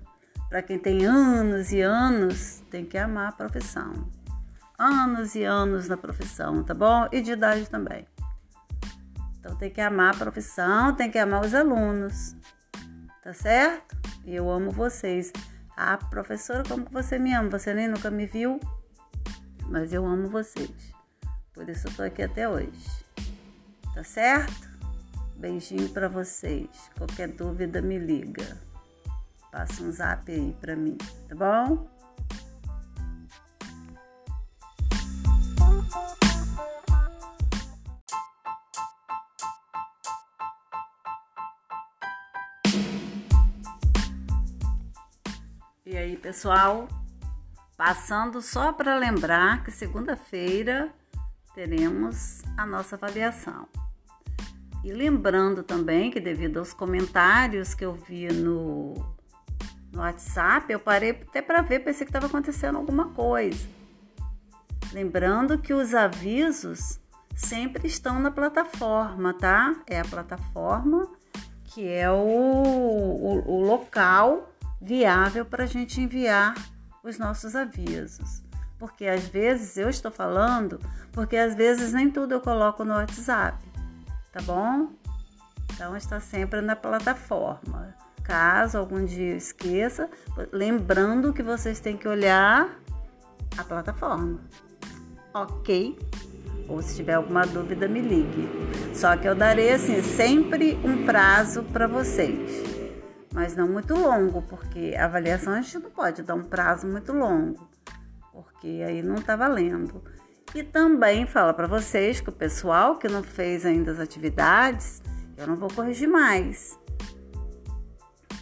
Para 0.49 0.63
quem 0.63 0.79
tem 0.79 1.05
anos 1.05 1.71
e 1.71 1.81
anos, 1.81 2.63
tem 2.71 2.83
que 2.83 2.97
amar 2.97 3.29
a 3.29 3.31
profissão. 3.31 4.09
Anos 4.77 5.35
e 5.35 5.43
anos 5.43 5.87
na 5.87 5.97
profissão, 5.97 6.63
tá 6.63 6.73
bom? 6.73 7.07
E 7.11 7.21
de 7.21 7.31
idade 7.31 7.69
também. 7.69 8.05
Então 9.39 9.55
tem 9.55 9.69
que 9.69 9.81
amar 9.81 10.13
a 10.13 10.17
profissão, 10.17 10.93
tem 10.95 11.09
que 11.09 11.17
amar 11.17 11.45
os 11.45 11.53
alunos 11.53 12.35
tá 13.25 13.33
certo? 13.33 13.97
E 14.23 14.35
eu 14.35 14.51
amo 14.51 14.69
vocês. 14.69 15.33
Ah, 15.75 15.97
professora, 15.97 16.63
como 16.63 16.85
que 16.85 16.93
você 16.93 17.17
me 17.17 17.33
ama? 17.33 17.49
Você 17.49 17.73
nem 17.73 17.87
nunca 17.87 18.11
me 18.11 18.27
viu, 18.27 18.59
mas 19.67 19.91
eu 19.91 20.05
amo 20.05 20.29
vocês. 20.29 20.93
Por 21.51 21.67
isso 21.67 21.87
eu 21.87 21.93
tô 21.95 22.03
aqui 22.03 22.21
até 22.21 22.47
hoje. 22.47 23.03
Tá 23.95 24.03
certo? 24.03 24.69
Beijinho 25.37 25.89
para 25.89 26.07
vocês. 26.07 26.69
Qualquer 26.95 27.29
dúvida 27.29 27.81
me 27.81 27.97
liga. 27.97 28.57
Passa 29.51 29.83
um 29.83 29.91
zap 29.91 30.31
aí 30.31 30.55
para 30.61 30.75
mim, 30.75 30.95
tá 31.27 31.33
bom? 31.33 31.94
Pessoal? 46.25 46.87
Passando 47.77 48.41
só 48.41 48.73
para 48.73 48.95
lembrar 48.95 49.63
que 49.63 49.69
segunda-feira 49.69 50.91
teremos 51.53 52.41
a 52.57 52.65
nossa 52.65 52.95
avaliação. 52.95 53.67
E 54.83 54.91
lembrando 54.91 55.61
também 55.61 56.09
que 56.09 56.19
devido 56.19 56.57
aos 56.57 56.73
comentários 56.73 57.75
que 57.75 57.85
eu 57.85 57.93
vi 57.93 58.27
no, 58.27 58.95
no 59.91 59.99
WhatsApp, 59.99 60.73
eu 60.73 60.79
parei 60.79 61.11
até 61.11 61.43
para 61.43 61.61
ver, 61.61 61.81
pensei 61.81 62.07
que 62.07 62.09
estava 62.09 62.25
acontecendo 62.25 62.79
alguma 62.79 63.09
coisa. 63.09 63.67
Lembrando 64.91 65.59
que 65.59 65.75
os 65.75 65.93
avisos 65.93 66.99
sempre 67.35 67.85
estão 67.85 68.17
na 68.17 68.31
plataforma, 68.31 69.31
tá? 69.31 69.75
É 69.85 69.99
a 69.99 70.05
plataforma 70.05 71.07
que 71.65 71.87
é 71.87 72.09
o, 72.09 72.15
o, 72.15 73.43
o 73.47 73.61
local 73.61 74.54
viável 74.81 75.45
para 75.45 75.63
a 75.63 75.67
gente 75.67 76.01
enviar 76.01 76.53
os 77.03 77.17
nossos 77.17 77.55
avisos. 77.55 78.43
Porque 78.77 79.05
às 79.05 79.27
vezes 79.27 79.77
eu 79.77 79.89
estou 79.89 80.11
falando, 80.11 80.79
porque 81.11 81.37
às 81.37 81.55
vezes 81.55 81.93
nem 81.93 82.09
tudo 82.09 82.33
eu 82.33 82.41
coloco 82.41 82.83
no 82.83 82.93
WhatsApp, 82.93 83.63
tá 84.31 84.41
bom? 84.41 84.89
Então 85.73 85.95
está 85.95 86.19
sempre 86.19 86.61
na 86.61 86.75
plataforma. 86.75 87.95
Caso 88.23 88.77
algum 88.77 89.05
dia 89.05 89.31
eu 89.31 89.37
esqueça, 89.37 90.09
lembrando 90.51 91.31
que 91.31 91.43
vocês 91.43 91.79
têm 91.79 91.95
que 91.95 92.07
olhar 92.07 92.69
a 93.57 93.63
plataforma. 93.63 94.39
Ok? 95.33 95.97
Ou 96.67 96.81
se 96.81 96.95
tiver 96.95 97.13
alguma 97.13 97.45
dúvida, 97.45 97.87
me 97.87 98.01
ligue. 98.01 98.49
Só 98.93 99.15
que 99.15 99.27
eu 99.27 99.35
darei 99.35 99.71
assim 99.71 100.01
sempre 100.01 100.79
um 100.83 101.05
prazo 101.05 101.63
para 101.63 101.87
vocês 101.87 102.74
mas 103.35 103.53
não 103.53 103.67
muito 103.67 103.93
longo, 103.93 104.41
porque 104.43 104.95
a 104.97 105.03
avaliação 105.03 105.51
a 105.51 105.61
gente 105.61 105.77
não 105.77 105.91
pode 105.91 106.23
dar 106.23 106.35
um 106.35 106.43
prazo 106.43 106.87
muito 106.87 107.11
longo, 107.11 107.69
porque 108.31 108.81
aí 108.87 109.03
não 109.03 109.15
está 109.15 109.35
valendo. 109.35 110.01
E 110.55 110.63
também 110.63 111.27
fala 111.27 111.53
para 111.53 111.67
vocês 111.67 112.21
que 112.21 112.29
o 112.29 112.31
pessoal 112.31 112.97
que 112.97 113.09
não 113.09 113.21
fez 113.21 113.65
ainda 113.65 113.91
as 113.91 113.99
atividades, 113.99 115.03
eu 115.35 115.45
não 115.45 115.57
vou 115.57 115.69
corrigir 115.69 116.07
mais. 116.07 116.79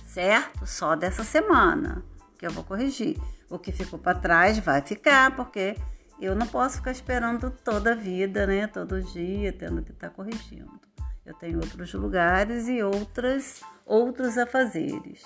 Certo? 0.06 0.68
Só 0.68 0.96
dessa 0.96 1.24
semana 1.24 2.06
que 2.38 2.46
eu 2.46 2.52
vou 2.52 2.64
corrigir. 2.64 3.20
O 3.50 3.58
que 3.58 3.72
ficou 3.72 3.98
para 3.98 4.20
trás 4.20 4.60
vai 4.60 4.80
ficar, 4.82 5.36
porque 5.36 5.76
eu 6.22 6.36
não 6.36 6.46
posso 6.46 6.78
ficar 6.78 6.92
esperando 6.92 7.50
toda 7.50 7.94
a 7.94 7.96
vida, 7.96 8.46
né? 8.46 8.68
Todo 8.68 9.02
dia, 9.02 9.52
tendo 9.52 9.82
que 9.82 9.92
estar 9.92 10.10
tá 10.10 10.14
corrigindo. 10.14 10.80
Eu 11.26 11.34
tenho 11.34 11.58
outros 11.58 11.94
lugares 11.94 12.68
e 12.68 12.84
outras, 12.84 13.62
outros 13.86 14.38
afazeres. 14.38 15.24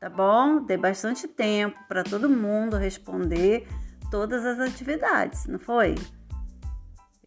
Tá 0.00 0.10
bom? 0.10 0.64
Dei 0.64 0.76
bastante 0.76 1.28
tempo 1.28 1.78
para 1.88 2.02
todo 2.02 2.28
mundo 2.28 2.76
responder 2.76 3.66
todas 4.10 4.44
as 4.44 4.58
atividades, 4.58 5.46
não 5.46 5.58
foi? 5.58 5.94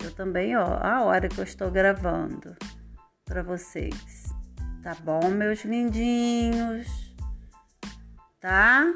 Eu 0.03 0.13
também, 0.13 0.55
ó, 0.55 0.77
a 0.81 1.01
hora 1.03 1.27
que 1.27 1.39
eu 1.39 1.43
estou 1.43 1.71
gravando 1.71 2.55
para 3.25 3.41
vocês. 3.41 4.33
Tá 4.83 4.95
bom, 5.03 5.29
meus 5.29 5.65
lindinhos? 5.65 7.15
Tá? 8.39 8.93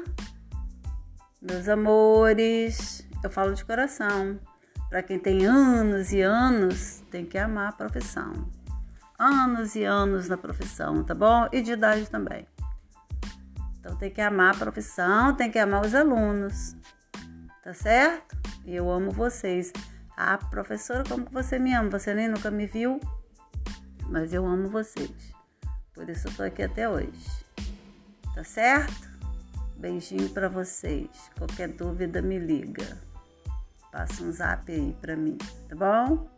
Meus 1.40 1.68
amores, 1.68 3.06
eu 3.24 3.30
falo 3.30 3.52
de 3.52 3.64
coração. 3.64 4.38
Para 4.88 5.02
quem 5.02 5.18
tem 5.18 5.44
anos 5.44 6.12
e 6.12 6.20
anos, 6.20 7.02
tem 7.10 7.24
que 7.24 7.36
amar 7.36 7.70
a 7.70 7.72
profissão. 7.72 8.32
Anos 9.24 9.76
e 9.76 9.84
anos 9.84 10.28
na 10.28 10.36
profissão, 10.36 11.04
tá 11.04 11.14
bom? 11.14 11.48
E 11.52 11.62
de 11.62 11.70
idade 11.70 12.10
também. 12.10 12.44
Então 13.78 13.94
tem 13.94 14.10
que 14.10 14.20
amar 14.20 14.52
a 14.52 14.58
profissão, 14.58 15.32
tem 15.36 15.48
que 15.48 15.60
amar 15.60 15.86
os 15.86 15.94
alunos. 15.94 16.74
Tá 17.62 17.72
certo? 17.72 18.36
E 18.64 18.74
eu 18.74 18.90
amo 18.90 19.12
vocês. 19.12 19.72
Ah, 20.16 20.36
professora, 20.36 21.04
como 21.08 21.26
que 21.26 21.32
você 21.32 21.56
me 21.56 21.72
ama? 21.72 21.88
Você 21.90 22.12
nem 22.12 22.26
nunca 22.26 22.50
me 22.50 22.66
viu, 22.66 22.98
mas 24.08 24.32
eu 24.32 24.44
amo 24.44 24.68
vocês. 24.68 25.32
Por 25.94 26.10
isso 26.10 26.26
eu 26.26 26.34
tô 26.34 26.42
aqui 26.42 26.64
até 26.64 26.88
hoje. 26.88 27.46
Tá 28.34 28.42
certo? 28.42 29.08
Beijinho 29.76 30.30
para 30.30 30.48
vocês. 30.48 31.08
Qualquer 31.38 31.68
dúvida 31.68 32.20
me 32.20 32.40
liga. 32.40 32.98
Passa 33.92 34.24
um 34.24 34.32
zap 34.32 34.72
aí 34.72 34.96
para 35.00 35.14
mim, 35.14 35.38
tá 35.68 35.76
bom? 35.76 36.28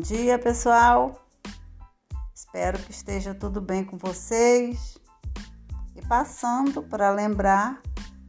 Bom 0.00 0.06
dia, 0.06 0.38
pessoal. 0.38 1.20
Espero 2.34 2.78
que 2.78 2.90
esteja 2.90 3.34
tudo 3.34 3.60
bem 3.60 3.84
com 3.84 3.98
vocês. 3.98 4.96
E 5.94 6.00
passando 6.00 6.82
para 6.82 7.10
lembrar 7.10 7.82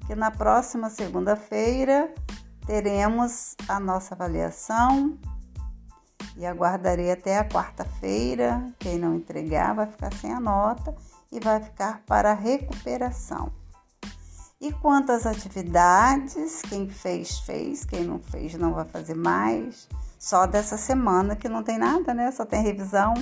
que 0.05 0.13
na 0.13 0.29
próxima 0.29 0.89
segunda-feira 0.89 2.13
teremos 2.67 3.55
a 3.69 3.79
nossa 3.79 4.13
avaliação 4.13 5.17
e 6.35 6.45
aguardarei 6.45 7.09
até 7.09 7.37
a 7.37 7.47
quarta-feira. 7.47 8.67
Quem 8.77 8.99
não 8.99 9.15
entregar 9.15 9.73
vai 9.73 9.87
ficar 9.87 10.13
sem 10.15 10.33
a 10.33 10.41
nota 10.41 10.93
e 11.31 11.39
vai 11.39 11.61
ficar 11.61 12.03
para 12.05 12.33
recuperação. 12.33 13.49
E 14.59 14.73
quanto 14.73 15.13
às 15.13 15.25
atividades, 15.25 16.61
quem 16.63 16.89
fez, 16.89 17.39
fez, 17.39 17.85
quem 17.85 18.03
não 18.03 18.19
fez, 18.19 18.55
não 18.55 18.73
vai 18.73 18.83
fazer 18.83 19.15
mais. 19.15 19.87
Só 20.21 20.45
dessa 20.45 20.77
semana 20.77 21.35
que 21.35 21.49
não 21.49 21.63
tem 21.63 21.79
nada, 21.79 22.13
né? 22.13 22.31
Só 22.31 22.45
tem 22.45 22.61
revisão. 22.61 23.15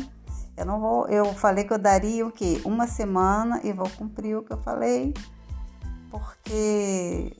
Eu 0.57 0.65
não 0.65 0.81
vou, 0.81 1.07
eu 1.07 1.33
falei 1.33 1.63
que 1.63 1.71
eu 1.71 1.77
daria 1.77 2.27
o 2.27 2.31
quê? 2.31 2.61
Uma 2.65 2.87
semana 2.87 3.61
e 3.63 3.71
vou 3.71 3.89
cumprir 3.91 4.35
o 4.35 4.43
que 4.43 4.51
eu 4.51 4.61
falei. 4.61 5.13
Porque 6.11 7.37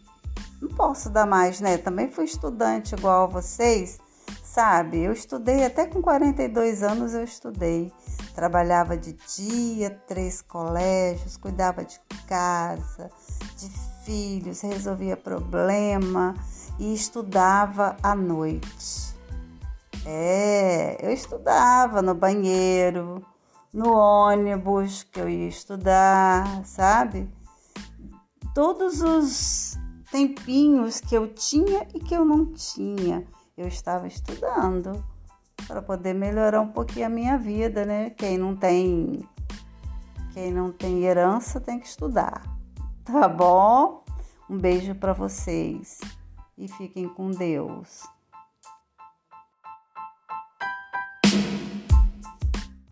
não 0.61 0.69
posso 0.69 1.09
dar 1.09 1.25
mais, 1.25 1.59
né? 1.59 1.77
Também 1.77 2.09
fui 2.09 2.23
estudante 2.23 2.95
igual 2.95 3.25
a 3.25 3.27
vocês, 3.27 3.99
sabe? 4.41 5.01
Eu 5.01 5.11
estudei 5.11 5.65
até 5.65 5.85
com 5.85 6.01
42 6.01 6.81
anos 6.81 7.13
eu 7.13 7.25
estudei. 7.25 7.91
Trabalhava 8.33 8.95
de 8.95 9.11
dia, 9.11 9.89
três 10.07 10.41
colégios, 10.41 11.35
cuidava 11.35 11.83
de 11.83 11.99
casa, 12.29 13.11
de 13.57 13.69
filhos, 14.05 14.61
resolvia 14.61 15.17
problema 15.17 16.33
e 16.79 16.93
estudava 16.93 17.97
à 18.01 18.15
noite. 18.15 19.08
É, 20.05 20.97
eu 21.05 21.11
estudava 21.11 22.01
no 22.01 22.15
banheiro, 22.15 23.25
no 23.73 23.93
ônibus 23.93 25.03
que 25.03 25.19
eu 25.19 25.29
ia 25.29 25.47
estudar, 25.47 26.65
sabe? 26.65 27.29
Todos 28.53 29.01
os 29.01 29.77
tempinhos 30.11 30.99
que 30.99 31.15
eu 31.15 31.33
tinha 31.33 31.87
e 31.93 31.99
que 31.99 32.15
eu 32.15 32.25
não 32.25 32.51
tinha, 32.53 33.25
eu 33.57 33.67
estava 33.67 34.07
estudando 34.07 35.03
para 35.67 35.81
poder 35.81 36.13
melhorar 36.13 36.61
um 36.61 36.69
pouquinho 36.69 37.05
a 37.05 37.09
minha 37.09 37.37
vida, 37.37 37.85
né? 37.85 38.09
Quem 38.11 38.37
não 38.37 38.55
tem 38.55 39.27
quem 40.33 40.53
não 40.53 40.71
tem 40.71 41.03
herança 41.03 41.59
tem 41.59 41.79
que 41.79 41.87
estudar. 41.87 42.43
Tá 43.03 43.27
bom? 43.27 44.03
Um 44.47 44.55
beijo 44.55 44.93
para 44.93 45.13
vocês 45.13 45.99
e 46.55 46.67
fiquem 46.67 47.09
com 47.09 47.31
Deus. 47.31 48.03